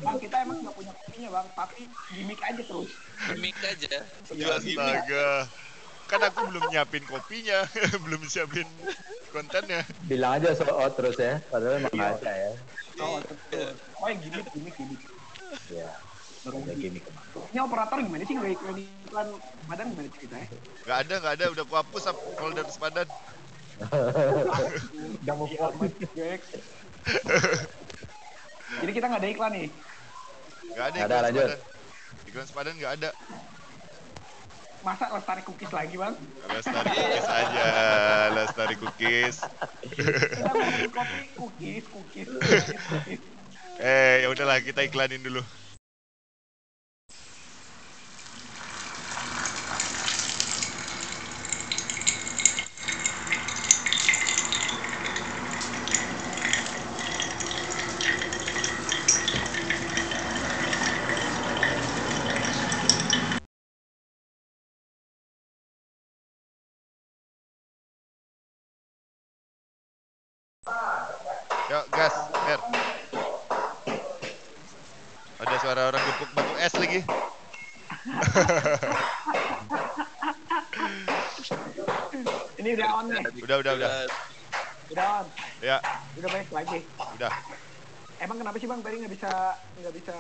[0.04, 2.92] Bang, kita emang nggak punya kopinya bang, tapi gimmick aja terus.
[3.30, 3.96] gimmick aja.
[4.34, 4.82] Jual gimmick.
[4.82, 5.30] Astaga.
[6.10, 7.70] Kan aku belum nyiapin kopinya,
[8.04, 8.66] belum siapin
[9.34, 9.82] kontennya.
[10.06, 11.42] Bilang aja sold out terus ya.
[11.50, 12.52] Padahal emang ada ya.
[13.02, 13.74] Oh, betul.
[13.98, 15.02] Oh, yang gimmick, gimmick, gimmick.
[15.74, 15.90] Iya.
[16.46, 17.04] Ada gimmick.
[17.50, 18.78] Ini operator gimana sih nggak iklan
[19.10, 19.28] iklan
[19.66, 20.48] badan gimana ceritanya?
[20.86, 21.46] Gak ada, gak ada.
[21.50, 23.08] Udah kuhapus ap- folder sepadan.
[25.24, 25.92] Udah mau format.
[28.74, 29.68] Jadi kita nggak ada iklan nih.
[30.74, 31.50] Gak ada Nggak ada, iklan lanjut.
[31.50, 31.60] sepadan.
[32.30, 33.10] Iklan sepadan gak ada.
[34.84, 36.12] Masa lestari cookies lagi bang?
[36.52, 37.66] Lestari cookies aja,
[38.36, 39.36] lestari cookies.
[39.96, 40.52] Kita
[40.92, 43.22] kopi, cookies, cookies, cookies.
[43.80, 45.40] Eh, ya udahlah kita iklanin dulu.
[71.72, 72.14] Yuk, gas,
[72.46, 72.60] Her.
[75.44, 77.00] Ada suara orang gepuk batu es lagi.
[82.62, 83.90] Ini udah on nih, Udah, udah, udah.
[84.94, 85.26] udah on,
[85.60, 85.78] Ya,
[86.16, 86.80] udah baik lagi.
[87.18, 87.32] udah.
[88.22, 89.32] Emang kenapa sih bang tadi nggak bisa
[89.80, 90.16] nggak bisa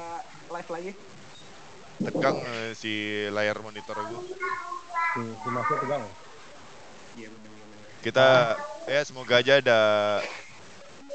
[0.50, 0.92] live lagi?
[2.04, 2.94] Tegang eh, si
[3.32, 4.22] layar monitor gue.
[5.14, 6.04] Si, si Masnya tegang.
[7.16, 7.82] Iya benar-benar.
[8.04, 8.28] Kita
[8.90, 9.80] ya semoga aja ada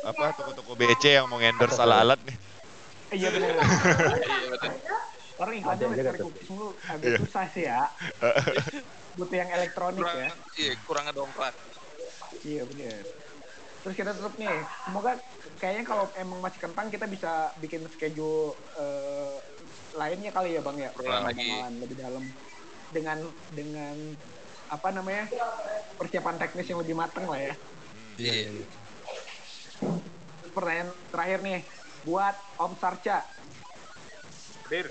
[0.05, 2.37] apa toko-toko BC yang mau endorse salah alat nih.
[3.13, 3.53] Iya benar.
[3.57, 4.73] Iya, betul.
[5.43, 7.19] Orang iklannya Ada cookies mulu agak Iya.
[7.23, 7.81] susah sih ya.
[9.19, 10.31] Butuh yang elektronik kurang ya.
[10.59, 11.55] iya kurang dongkrak
[12.47, 13.03] Iya benar.
[13.89, 14.53] Terus kita tutup nih.
[14.85, 15.17] Semoga
[15.57, 19.37] kayaknya kalau emang masih kentang kita bisa bikin schedule eh,
[19.97, 20.91] lainnya kali ya bang ya.
[20.93, 21.49] Ulang lagi.
[21.49, 22.25] Omongan lebih dalam
[22.93, 23.19] dengan
[23.49, 23.97] dengan
[24.69, 25.25] apa namanya
[25.97, 27.55] persiapan teknis yang lebih matang lah ya.
[28.21, 28.61] iya
[30.37, 31.61] Terus Pertanyaan terakhir nih
[32.05, 33.25] buat Om Sarca
[34.69, 34.85] Dir,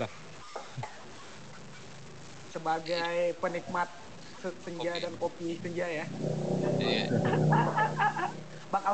[2.50, 3.86] sebagai penikmat
[4.42, 5.02] se- senja Kopi.
[5.06, 6.06] dan kopi senja ya.
[6.82, 7.06] iya
[8.68, 8.92] bakal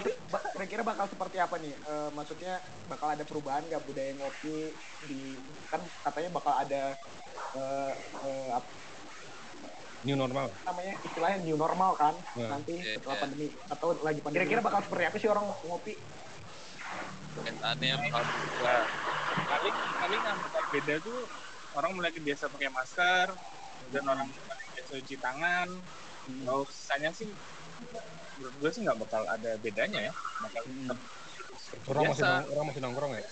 [0.55, 1.75] kira-kira bakal seperti apa nih?
[1.75, 4.71] Eh, maksudnya bakal ada perubahan nggak budaya ngopi
[5.05, 5.35] di
[5.67, 6.83] kan katanya bakal ada
[7.55, 7.93] eh,
[8.25, 8.69] eh, apa
[10.05, 10.53] New normal.
[10.69, 12.53] namanya istilahnya new normal kan Ya.
[12.53, 13.23] nanti Iya, setelah iya.
[13.25, 14.37] pandemi atau lagi pandemi.
[14.45, 15.95] Kira-kira bakal seperti apa sih orang ngopi?
[17.35, 18.81] kenyataannya bakal berubah
[19.49, 21.21] paling paling yang bakal beda tuh
[21.75, 23.29] orang mulai biasa pakai masker,
[23.91, 25.69] dan orang biasa cuci tangan.
[26.45, 27.27] Kalau sisanya sih
[28.39, 30.13] menurut gue sih nggak bakal ada bedanya ya.
[30.15, 30.63] Bakal
[31.55, 33.25] seperti Orang masih orang masih nongkrong ya.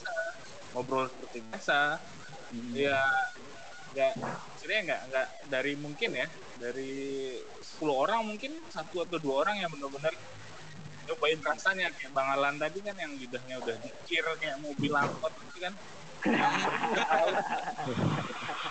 [0.72, 2.00] ngobrol seperti biasa.
[2.72, 3.00] Ya
[3.92, 4.12] nggak
[4.56, 6.26] sebenarnya nggak nggak dari mungkin ya.
[6.62, 6.94] Dari
[7.58, 10.14] 10 orang mungkin satu atau dua orang yang benar-benar
[11.10, 15.58] nyobain rasanya kayak Bang Alan tadi kan yang lidahnya udah dikir kayak mobil angkot gitu
[15.66, 15.74] kan.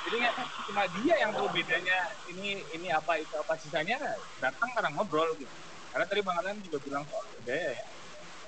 [0.07, 0.35] Jadi nggak
[0.71, 1.97] cuma dia yang tahu bedanya
[2.31, 3.59] ini ini apa itu apa.
[3.59, 3.99] Sisanya
[4.39, 5.51] datang karena ngobrol gitu
[5.91, 7.85] karena tadi Bang Alan juga bilang soal budaya ya.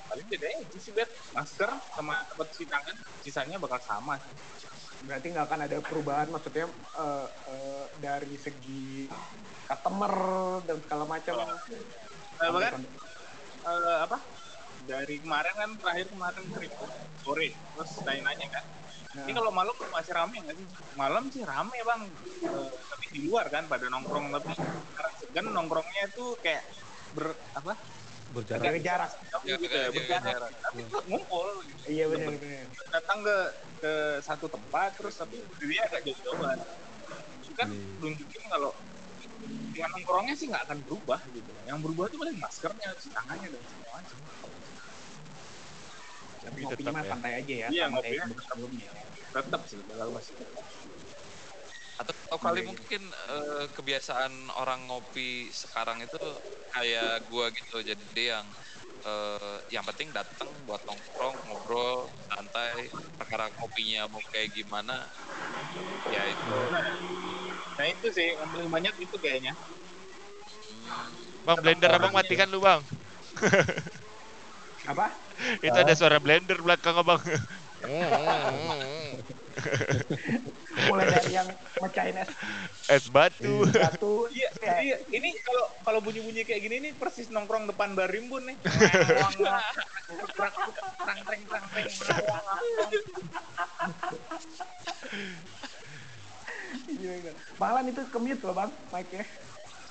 [0.07, 4.35] Paling bedanya itu sih Bet masker sama tempat cuci tangan sisanya bakal sama sih.
[5.03, 9.11] Berarti nggak akan ada perubahan maksudnya eh, eh, dari segi
[9.67, 10.13] customer
[10.63, 11.33] dan segala macam.
[12.39, 12.81] Eh, bahkan
[13.67, 14.17] eh, apa?
[14.83, 16.91] Dari kemarin kan terakhir kemarin keriput
[17.23, 17.49] sore.
[17.51, 18.65] Terus nanya-nanya kan.
[19.13, 20.67] Ini kalau malam masih rame nggak sih?
[20.97, 22.01] Malam sih rame bang.
[22.47, 26.63] Eh, tapi di luar kan pada nongkrong tapi sekarang segan nongkrongnya itu kayak
[27.13, 27.73] ber apa
[28.33, 28.65] Berjarak.
[28.65, 29.11] Jaga jarak.
[29.29, 30.25] jauh gitu ya, berjarak.
[30.25, 30.51] jarak.
[30.57, 31.81] tapi tetap ngumpul gitu.
[31.85, 32.65] Iya benar benar.
[32.89, 33.37] datang ke
[33.77, 33.93] ke
[34.25, 36.57] satu tempat terus tapi diri agak jauh-jauhan
[37.45, 37.69] itu kan
[38.01, 38.73] nunjukin kalau
[39.69, 43.61] dengan nongkrongnya sih nggak akan berubah gitu yang berubah itu paling maskernya cuci tangannya dan
[43.93, 44.17] macam
[46.43, 47.11] Tapi Ngopinya tetap mah ya.
[47.13, 47.67] santai aja ya.
[47.71, 48.89] Iya, sama kayak ngopinya sebelumnya.
[49.31, 50.33] tetap sih bakal masih
[51.99, 56.17] atau, atau kali mungkin eh, kebiasaan orang ngopi sekarang itu
[56.73, 57.77] kayak gua gitu.
[57.85, 58.47] Jadi dia yang
[59.05, 62.89] eh, yang penting datang buat nongkrong ngobrol santai.
[63.19, 65.05] Perkara kopinya mau kayak gimana
[66.13, 66.51] ya itu.
[67.77, 69.53] Nah itu sih yang paling banyak itu kayaknya.
[71.45, 72.81] Bang blender abang matikan lu bang.
[74.87, 75.07] Apa?
[75.65, 77.21] Itu ada suara blender belakang abang.
[80.73, 81.47] Mulai dari yang
[81.77, 82.29] mecahin es
[82.89, 83.63] Es batu.
[83.69, 84.27] batu.
[84.29, 88.43] iya kayak- iya ini kalau kalau bunyi-bunyi kayak gini nih persis nongkrong depan bar rimbun
[88.45, 88.57] nih
[90.33, 91.41] trang, treng.
[96.89, 97.31] Iya, iya.
[97.55, 99.23] Malan itu kemit loh bang, mic-nya.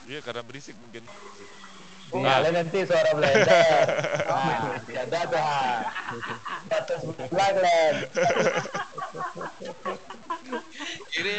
[0.02, 1.06] Iya karena berisik mungkin.
[2.12, 3.86] Tinggalin nanti suara blender.
[4.28, 5.80] Nah, ada dah.
[6.68, 6.94] Satu
[11.20, 11.36] ini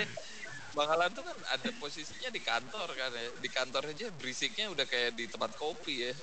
[0.74, 3.30] Bang Alan tuh kan ada posisinya di kantor kan ya.
[3.38, 6.14] Di kantor aja berisiknya udah kayak di tempat kopi ya.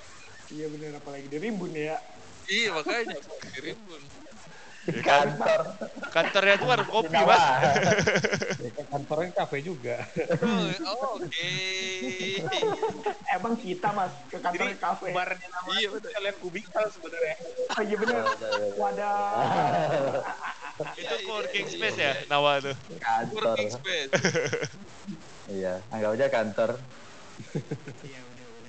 [0.51, 1.94] Iya bener, apalagi di Rimbun ya.
[2.51, 3.14] iya makanya.
[3.55, 4.03] Di Rimbun
[4.81, 5.61] Di kantor.
[6.11, 7.22] Kantornya tuh warung kopi mas.
[7.22, 7.47] bawah.
[8.91, 9.97] Kantornya kafe juga.
[10.89, 11.49] oh, oke
[13.31, 15.09] Emang kita mas ke kantor kafe.
[15.12, 16.11] barnya namanya Iya, itu betul.
[16.11, 17.35] kalian kubikal sebenarnya
[17.70, 18.22] Oh iya bener.
[18.74, 19.20] Wadah.
[20.97, 22.76] Itu co-working space ya Nawa tuh.
[22.99, 23.55] Kantor.
[23.55, 24.11] working space
[25.51, 26.70] Iya, anggap aja kantor.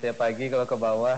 [0.02, 1.14] Tiap pagi kalau ke bawah,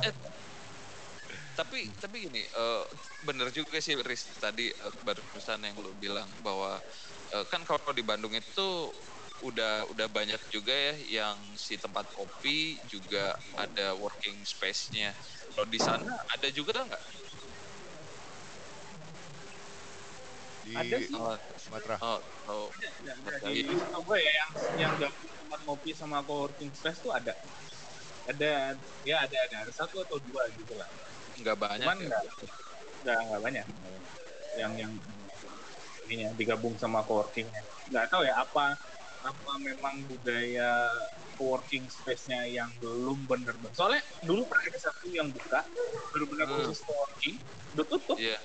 [1.55, 2.84] tapi tapi gini eh,
[3.26, 6.82] bener juga sih Riz tadi eh, barusan yang lu bilang bahwa
[7.34, 8.68] eh, kan kalau di Bandung itu
[9.44, 10.94] udah udah banyak juga ya
[11.24, 15.12] yang si tempat kopi juga ada working space-nya.
[15.52, 17.05] Kalau di sana ada juga nggak?
[20.64, 21.14] di Ada sih.
[21.14, 21.96] Oh, Sumatera.
[22.00, 22.66] oh, oh,
[23.05, 23.68] Ya, Terkait.
[23.68, 27.36] di tau gue ya yang yang gabung tempat ngopi sama co-working space tuh ada.
[28.24, 30.88] Ada ya ada ada, ada satu atau dua gitu lah.
[31.41, 32.09] Nggak banyak Cuman ya.
[32.09, 32.22] nggak
[33.05, 33.66] nggak nggak banyak
[34.55, 34.93] yang yang
[36.05, 37.49] ini ya digabung sama co-working.
[37.91, 38.76] Nggak tahu ya apa
[39.24, 40.93] apa memang budaya
[41.35, 43.72] co-working space-nya yang belum bener-bener.
[43.74, 45.61] Soalnya dulu pernah ada satu yang buka
[46.12, 46.57] bener-bener Hmm.
[46.61, 47.37] khusus co-working,
[47.74, 48.18] udah tutup.
[48.20, 48.39] Iya.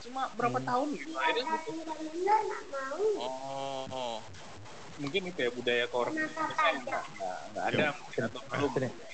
[0.00, 1.74] Cuma berapa tahun gitu akhirnya tutup.
[3.20, 4.18] Oh,
[5.00, 6.70] Mungkin itu ya budaya co-working space-nya
[7.52, 8.72] nggak ada mungkin atau belum.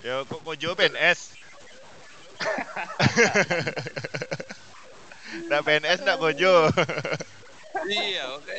[0.00, 1.36] Ya kok Kojo PNS?
[5.50, 6.70] Nak PNS nak Kojo?
[7.86, 8.54] iya, oke.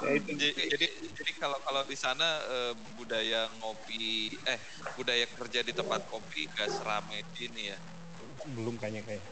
[0.00, 4.58] Jadi, jadi jadi kalau kalau di sana eh, budaya ngopi eh
[4.98, 7.78] budaya kerja di tempat kopi gak seramai di ini ya
[8.50, 9.24] belum kayaknya kayak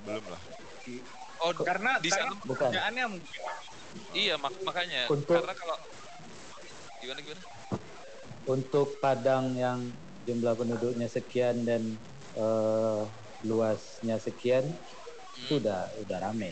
[0.00, 0.40] Belum lah.
[1.44, 2.72] oh Karena di sana Bukan.
[2.72, 3.40] pekerjaannya mungkin
[4.16, 5.76] iya mak makanya Untuk- karena kalau
[7.00, 7.42] gimana gimana
[8.48, 9.78] Untuk Padang yang
[10.26, 11.82] jumlah penduduknya sekian dan
[12.34, 13.02] eh,
[13.46, 14.64] luasnya sekian
[15.38, 16.50] itu udah udah rame.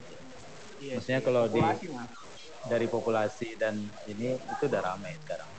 [0.78, 1.80] Iya Maksudnya kalau di Mas.
[2.70, 3.74] dari populasi dan
[4.06, 5.50] ini itu udah rame sekarang.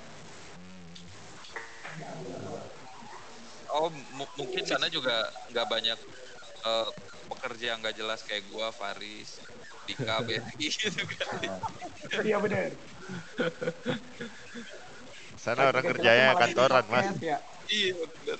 [3.76, 5.16] oh mu- mungkin sana juga
[5.52, 6.00] nggak banyak
[6.66, 6.90] eh,
[7.30, 9.38] pekerja yang nggak jelas kayak gua Faris
[9.90, 11.58] Dika Betty gitu kan
[12.22, 12.70] Iya benar.
[15.42, 17.18] Sana orang kerjanya kantoran, Mas.
[17.18, 17.38] Ya.
[17.70, 18.40] iya bener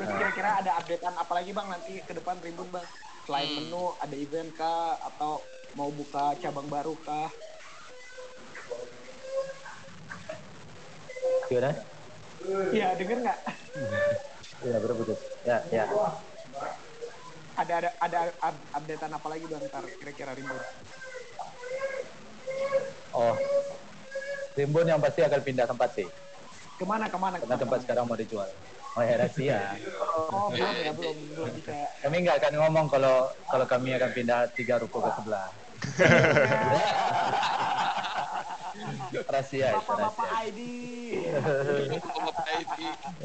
[0.00, 2.86] Terus kira-kira ada updatean apa lagi bang nanti ke depan Tribun bang?
[3.28, 3.68] Selain Hmm.
[3.68, 4.96] menu, ada event kah?
[5.12, 5.44] Atau
[5.76, 7.28] mau buka cabang baru kah?
[11.52, 11.76] Gimana?
[12.72, 13.38] Iya denger nggak?
[14.64, 15.20] Ya berputus.
[15.44, 15.84] Ya ya.
[17.60, 19.60] Ada ada ada up- updatean apa lagi bang?
[19.68, 20.56] Ntar kira-kira Tribun.
[23.12, 23.36] Oh,
[24.56, 26.08] Timbun yang pasti akan pindah tempat sih,
[26.78, 27.36] Ke mana ke mana?
[27.36, 27.60] karena ke mana?
[27.60, 28.48] tempat sekarang mau dijual.
[28.96, 29.60] Oh ya rahasia.
[30.30, 31.74] Oh belum ya belum belum bisa.
[32.00, 35.52] Kami nggak akan ngomong kalau kalau kami akan pindah tiga ruko ke sebelah.
[39.28, 40.48] rahasia itu Bapak-bapak rahasia.
[40.48, 40.60] ID.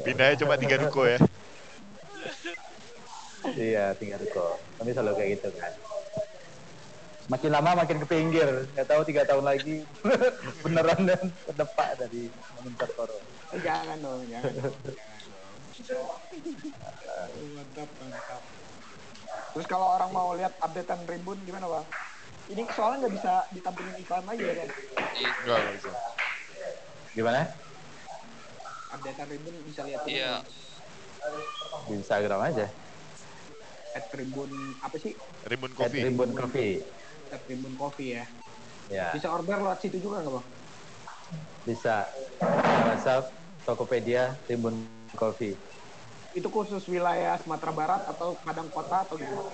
[0.04, 1.16] Pindahnya cuma tiga ruko ya.
[3.54, 4.58] Iya tiga ruko.
[4.80, 5.72] Kami selalu kayak gitu kan.
[7.26, 8.48] Makin lama makin ke pinggir.
[8.74, 9.82] Nggak tahu tiga tahun lagi
[10.66, 13.22] beneran dan terdepak dari mengincar koron.
[13.54, 14.50] Eh, Jangan dong, jangan.
[14.50, 15.56] dong, jangan dong.
[17.54, 18.42] Mantap, mantap.
[19.54, 21.86] Terus kalau orang mau lihat updatean Rimbun gimana bang?
[22.46, 24.68] Ini soalnya nggak bisa ditampilin iklan lagi ya kan?
[24.70, 25.90] Enggak, enggak bisa.
[27.10, 27.40] Gimana?
[28.94, 30.32] Updatean Rimbun bisa lihat iya.
[31.90, 32.66] Di Instagram aja.
[33.96, 35.16] At Rimbun apa sih?
[35.48, 36.02] Rimbun At Coffee.
[36.04, 36.72] Rimbun Coffee.
[37.32, 38.24] At Rimbun Coffee ya.
[38.92, 40.46] Ya, Bisa order lewat situ juga nggak bang?
[41.66, 42.06] bisa.
[42.86, 43.24] WhatsApp,
[43.66, 44.86] Tokopedia, Rimbun
[45.16, 45.56] Coffee.
[46.36, 49.48] Itu khusus wilayah Sumatera Barat atau Padang Kota atau gimana?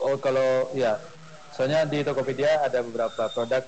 [0.00, 0.96] Oh kalau ya,
[1.52, 3.62] soalnya di Tokopedia ada beberapa produk.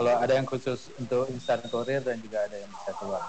[0.00, 3.20] Kalau ada yang khusus untuk instant courier dan juga ada yang bisa keluar.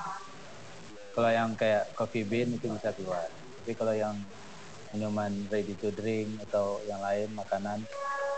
[1.12, 3.41] Kalau yang kayak coffee bean itu bisa keluar.
[3.62, 4.18] Tapi kalau yang
[4.89, 7.86] minuman ready to drink atau yang lain makanan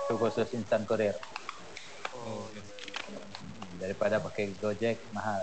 [0.04, 1.16] itu khusus instant courier.
[3.80, 5.40] Daripada pakai Gojek mahal.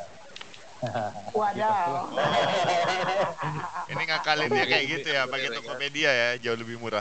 [1.33, 2.13] Wadaw.
[3.97, 7.01] Ini ngakalinnya kayak gitu ya, pakai Tokopedia ya, jauh lebih murah.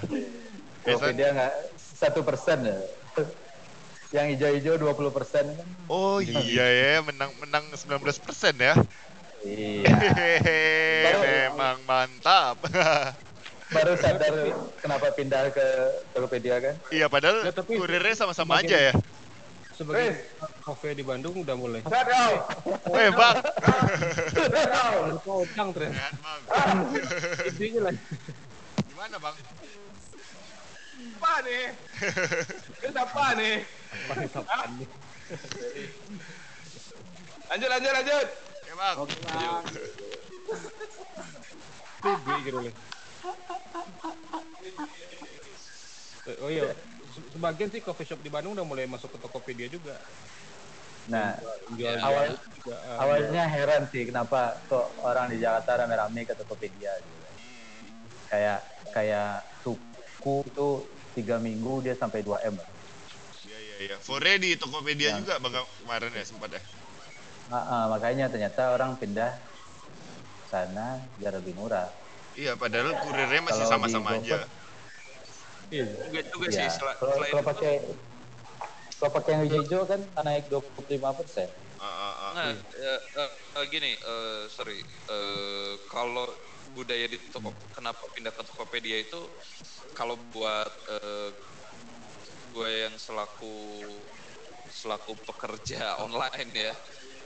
[0.87, 2.79] Tokopedia nggak satu persen ya.
[4.15, 5.67] Yang hijau-hijau 20 persen kan.
[5.91, 8.71] oh iya ya, menang menang 19 persen ya.
[9.39, 9.87] Iya.
[9.87, 10.61] Hehehe,
[11.47, 12.59] memang mantap.
[13.69, 14.33] baru sadar
[14.81, 15.61] kenapa pindah ke
[16.09, 16.73] Tokopedia kan?
[16.89, 18.93] iya, padahal Ya, tapi- kurirnya sama-sama aja ya.
[19.71, 20.25] sebagai
[20.59, 21.79] kafe di Bandung udah mulai
[22.89, 23.35] Weh bang,
[25.23, 26.41] kodang tren Sehat, bang.
[27.47, 27.93] intinya lah
[28.83, 29.35] Gimana bang?
[30.99, 31.63] apa nih?
[32.81, 33.55] Ini apa nih?
[34.33, 34.87] apaan nih
[37.45, 38.27] Lanjut lanjut lanjut.
[38.79, 38.97] Ya bang.
[39.03, 39.63] Oke bang.
[41.99, 42.73] PB gitu loh
[46.29, 46.71] Eh, oh iya
[47.09, 49.99] se- sebagian sih coffee shop di Bandung udah mulai masuk ke Tokopedia juga
[51.09, 51.33] Nah,
[51.73, 56.93] jual awal juga eh, awalnya heran sih kenapa kok orang di Jakarta rame-rame ke Tokopedia
[57.01, 57.17] gitu.
[58.29, 58.61] Kayak
[58.93, 60.69] kayak suku itu
[61.17, 62.61] tiga minggu dia sampai 2 m.
[63.41, 63.95] Iya iya iya.
[63.97, 66.61] Fore di Tokopedia juga bang kemarin ya sempat ya.
[67.49, 69.33] Ah, ah, makanya ternyata orang pindah
[70.45, 71.89] sana biar lebih murah.
[72.37, 74.45] Iya, padahal kurirnya masih sama-sama aja.
[75.73, 75.85] Iya.
[76.05, 76.59] Juga juga Iya.
[76.61, 77.73] sih sel- Kalau selain kalau itu, pakai
[78.99, 81.49] kalau pakai yang hijau kan naik 25 persen.
[81.79, 82.31] Ah, ah.
[82.37, 82.99] Nah, eh,
[83.57, 84.77] eh, gini, eh, sorry,
[85.09, 86.27] eh, kalau
[86.75, 89.21] budaya di Toko, kenapa pindah ke Tokopedia itu,
[89.97, 90.69] kalau buat
[91.01, 91.29] eh,
[92.51, 93.55] gue yang selaku
[94.69, 96.73] selaku pekerja online ya,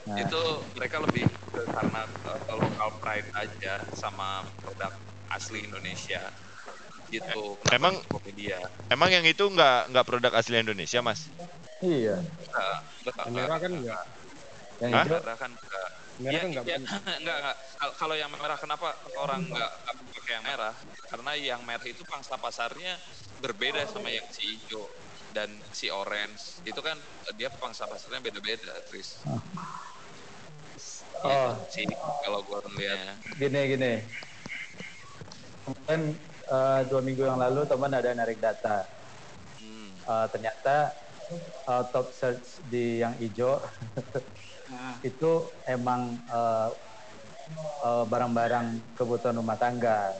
[0.04, 0.20] Nah.
[0.20, 0.42] itu
[0.76, 4.92] mereka lebih karena eh, local pride aja sama produk
[5.32, 6.20] asli Indonesia
[7.08, 7.56] gitu.
[7.64, 8.58] Kenapa Emang- Tokopedia?
[8.92, 11.32] Emang yang itu nggak nggak produk asli Indonesia, Mas?
[11.80, 12.20] Iya.
[12.20, 14.02] Enggak, enggak, Yang merah kan enggak.
[14.80, 15.04] Yang Hah?
[15.08, 15.88] Merah kan enggak.
[16.14, 16.64] Merah Iya, kan enggak.
[16.64, 16.76] iya.
[17.20, 17.56] enggak, enggak.
[17.74, 20.74] Kal- Kalau yang merah kenapa orang enggak, enggak pakai yang merah?
[21.08, 22.92] Karena yang merah itu pangsa pasarnya
[23.40, 24.84] berbeda sama yang si hijau
[25.32, 26.60] dan si orange.
[26.62, 26.96] Itu kan
[27.34, 29.20] dia pangsa pasarnya beda-beda, Tris.
[31.22, 31.86] Oh, Sih
[32.24, 33.14] kalau gua ngeliatnya.
[33.38, 33.92] gini gini.
[35.64, 36.02] Kemarin
[36.44, 38.84] eh, dua minggu yang lalu teman ada narik data.
[39.56, 40.02] Hmm.
[40.04, 40.92] Eh, ternyata
[41.70, 43.62] eh, top search di yang hijau
[44.64, 45.32] Nah, itu
[45.68, 46.70] emang eh,
[47.84, 48.66] eh, barang-barang
[48.98, 50.18] kebutuhan rumah tangga.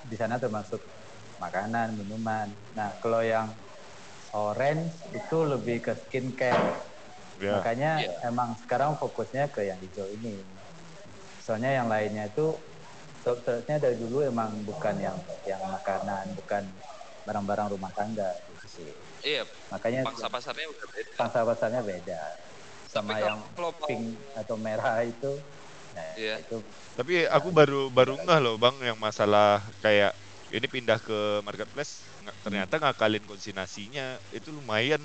[0.00, 0.80] Di sana termasuk
[1.36, 2.56] makanan, minuman.
[2.72, 3.52] Nah, kalau yang
[4.32, 6.89] orange itu lebih ke skincare.
[7.40, 7.56] Ya.
[7.58, 8.28] Makanya Iya.
[8.28, 10.44] emang sekarang fokusnya ke yang hijau ini.
[11.40, 12.52] Soalnya yang lainnya itu
[13.24, 15.16] top search-nya dari dulu emang bukan yang
[15.48, 16.62] yang makanan, bukan
[17.24, 18.92] barang-barang rumah tangga gitu sih.
[19.24, 21.14] Iya, Makanya pangsa pasarnya udah beda.
[21.16, 22.20] pangsa pasarnya beda.
[22.84, 24.04] Sama Tapi yang kalau pink
[24.36, 25.32] atau merah itu
[25.90, 26.38] nah Iya.
[26.38, 26.56] itu
[26.94, 30.12] Tapi aku baru baru ngeh loh bang yang masalah kayak
[30.50, 35.00] ini pindah ke marketplace nggak- ternyata ngakalin konsinasinya itu lumayan.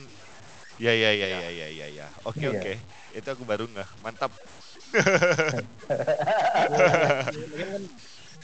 [0.75, 2.07] Ya ya ya ya ya ya ya.
[2.27, 2.59] Oke Iya.
[2.59, 2.73] oke.
[3.15, 3.87] Itu aku baru ngeh.
[4.03, 4.31] Mantap.
[7.35, 7.83] Lagian kan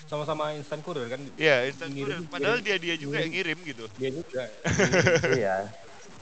[0.08, 1.20] sama-sama instan courier kan.
[1.36, 2.32] Iya, instant Ngirim- courier.
[2.32, 3.86] Padahal dia dia juga yang ngirim gitu.
[4.00, 4.44] Dia juga.
[5.36, 5.56] iya.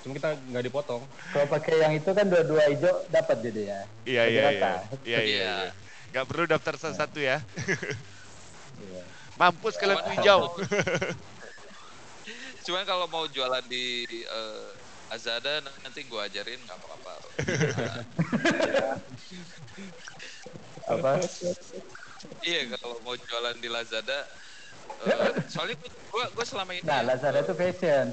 [0.01, 1.01] Cuma kita nggak dipotong.
[1.29, 3.79] Kalau pakai yang itu kan dua-dua hijau dapat jadi ya.
[4.05, 4.71] Iya iya iya.
[5.05, 5.19] Iya iya.
[5.21, 5.53] Iya.
[5.69, 5.71] iya.
[6.09, 7.37] Gak perlu daftar satu-satu ya.
[8.81, 9.01] Iya.
[9.37, 10.57] Mampus kalian hijau.
[12.65, 14.67] Cuman kalau mau jualan di eh,
[15.09, 17.13] Azada nanti gua ajarin nggak apa-apa.
[20.89, 21.21] Apa?
[22.45, 24.25] iya kalau mau jualan di Lazada
[25.05, 25.77] eh, soalnya
[26.09, 28.07] gua gua selama ini Nah, Lazada itu fashion.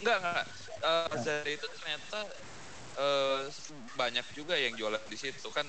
[0.00, 0.46] enggak enggak
[0.78, 2.20] Eh, Lazada itu ternyata
[2.98, 3.40] eh,
[3.98, 5.66] banyak juga yang jualan di situ kan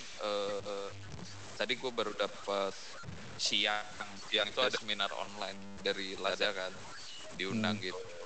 [1.57, 2.73] tadi gua baru dapat
[3.39, 3.87] siang
[4.27, 6.73] siang itu ada seminar online dari Lazada kan
[7.39, 8.18] diundang gitu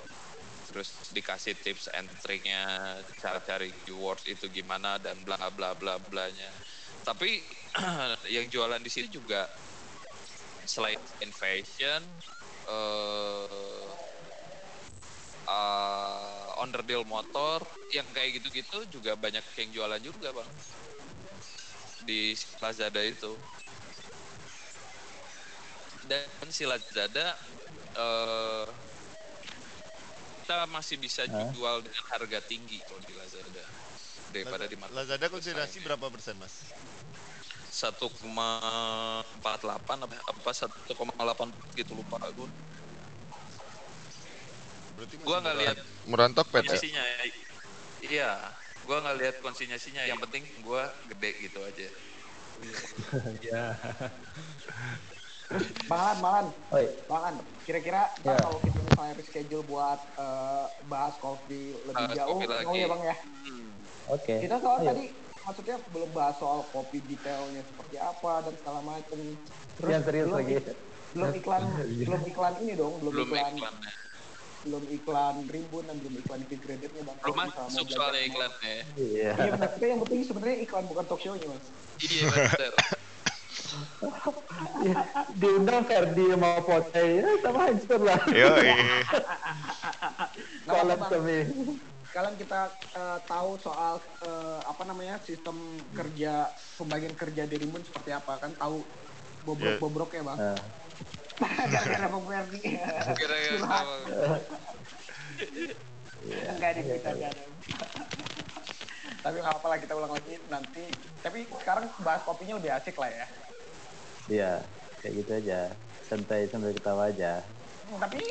[0.74, 6.50] terus dikasih tips and triknya cara cari keywords itu gimana dan bla bla bla blanya.
[7.06, 7.46] Tapi
[8.36, 9.46] yang jualan di sini juga
[10.66, 12.02] selain in fashion
[12.66, 13.86] eh
[15.46, 17.62] uh, onderdil motor
[17.94, 20.50] yang kayak gitu-gitu juga banyak yang jualan juga bang.
[22.02, 23.38] Di Lazada itu.
[26.10, 27.38] Dan si Lazada
[27.94, 28.83] eh
[30.44, 31.56] kita masih bisa Hah?
[31.56, 33.64] jual dengan harga tinggi kalau di Lazada
[34.36, 36.68] daripada di market Lazada konsiderasi berapa persen mas?
[37.72, 38.04] 1,48
[39.24, 42.52] apa apa 1,8 gitu lupa gue
[44.94, 46.78] Berarti gua nggak lihat merontok pet ya?
[48.04, 48.32] iya
[48.86, 51.88] gua nggak lihat konsinyasinya yang penting gua gede gitu aja
[53.42, 53.76] Iya.
[55.88, 57.36] Malan, malan, Oi, malan.
[57.64, 58.42] Kira-kira Ya.
[58.42, 63.02] kalau kita misalnya reschedule buat eh, bahas kopi lebih Bahas jauh, kopi mau ya bang
[63.06, 63.16] ya?
[63.46, 63.70] Hmm.
[64.10, 64.34] oke.
[64.42, 64.88] Kita soal Ayo.
[64.90, 65.04] tadi
[65.44, 69.20] maksudnya belum bahas soal kopi detailnya seperti apa dan segala macam.
[69.78, 70.56] Terus Yang serius belum, lagi.
[71.14, 71.62] belum iklan,
[72.02, 73.94] belum iklan ini dong, belum, belum iklan, iklannya
[74.64, 77.18] belum iklan rimbun dan belum iklan di gradernya bang.
[77.20, 79.32] belum masuk soalnya iklannya Iya.
[79.36, 79.70] Iya benar.
[79.76, 81.68] Tapi yang penting sebenarnya iklan bukan talk show-nya mas.
[82.00, 82.72] iya bener Iya,
[85.34, 88.20] Diundang Ferdi mau Pote, ya sama hancur lah.
[88.30, 88.50] Yo,
[90.68, 91.40] Collab Bang, kami.
[92.14, 92.62] Kalian kita
[92.94, 98.54] eh, tahu soal eh, apa namanya sistem kerja pembagian kerja di rimbun seperti apa kan
[98.54, 98.86] tahu
[99.42, 100.40] bobrok-bobroknya bang.
[101.34, 102.62] Nah, Gara-gara Bang Ferdi.
[103.18, 103.58] Curhat.
[103.58, 104.06] sama-
[106.24, 107.10] Enggak ada kita.
[109.20, 110.94] Tapi nggak apa-apa lah kita ulang lagi nanti.
[111.20, 113.26] Tapi sekarang bahas kopinya udah asik lah ya.
[114.30, 114.64] Iya,
[115.04, 115.60] kayak gitu aja.
[116.04, 117.44] Santai sambil ketawa aja.
[118.00, 118.22] Tapi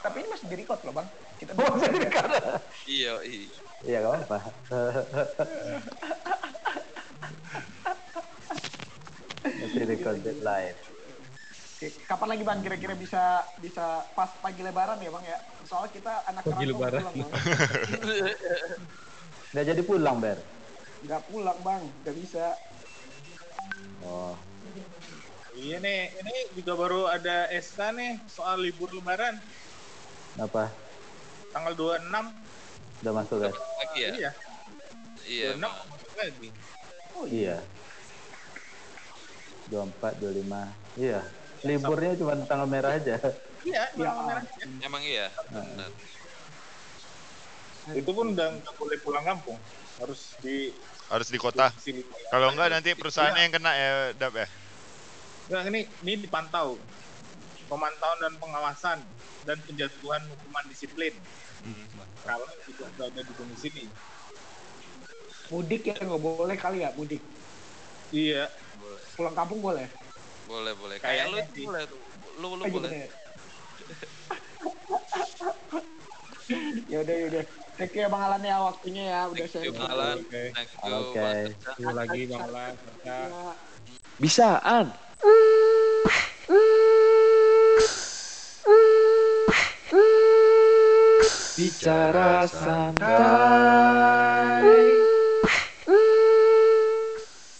[0.00, 1.08] tapi ini masih di record loh bang.
[1.40, 2.30] Kita Oh, masih di record?
[2.88, 3.46] iya iya
[3.84, 4.38] Iya, gak apa-apa.
[9.44, 10.78] Masih recorded live.
[11.74, 13.22] Oke, kapan lagi bang kira-kira bisa
[13.60, 15.38] bisa pas pagi lebaran ya bang ya?
[15.68, 17.00] Soalnya kita anak Pagi lebaran.
[17.02, 17.16] pulang.
[19.52, 20.38] Nggak jadi pulang, Ber.
[21.04, 22.44] Nggak pulang bang, nggak bisa.
[24.00, 24.53] Oh.
[25.64, 29.40] Iya nih, ini juga baru ada SK nih soal libur lebaran
[30.36, 30.68] Apa?
[31.56, 32.04] tanggal 26.
[33.00, 33.56] Udah masuk, guys?
[33.56, 34.10] Lagi ya?
[34.12, 34.30] Iya,
[35.24, 35.48] Iya.
[35.56, 35.74] 26 Bang.
[36.20, 36.48] lagi.
[37.32, 37.56] Iya.
[39.72, 40.60] 24, 25.
[41.00, 41.20] Iya.
[41.64, 43.16] Liburnya cuma tanggal merah aja.
[43.64, 44.04] Iya, Ya.
[44.04, 44.44] tanggal merah.
[44.84, 45.32] Emang iya.
[45.48, 45.90] Benar.
[47.96, 49.56] Itu pun udah nggak boleh pulang kampung.
[49.96, 50.76] Harus di
[51.08, 51.72] Harus di kota.
[52.28, 54.48] Kalau enggak nanti perusahaannya yang kena ya, Dap ya.
[55.44, 56.78] Nggak, ini ini dipantau.
[57.64, 58.98] Pemantauan dan pengawasan
[59.44, 61.12] dan penjatuhan hukuman disiplin.
[62.24, 63.84] Kalau tidak berada di domisili.
[65.52, 67.20] Mudik ya nggak boleh kali ya mudik.
[68.08, 68.48] Iya,
[69.16, 69.86] Pulang kampung boleh.
[70.44, 70.96] Boleh, boleh.
[71.00, 71.64] Kayak lu itu sih.
[71.66, 72.00] boleh tuh.
[72.40, 72.90] Lu lu Oh, boleh.
[76.44, 76.98] gitu ya.
[77.00, 77.44] udah ya udah.
[77.74, 79.78] Thank you ya Bang Alan ya waktunya ya udah Thank you, saya.
[79.80, 80.16] Bang Alan.
[80.20, 80.42] Oke.
[80.52, 80.70] Thank
[81.74, 82.72] you, you lagi Bang Alan.
[82.76, 83.18] Serta Ya.
[84.20, 84.86] Bisaan.
[91.56, 93.04] Bicara santai.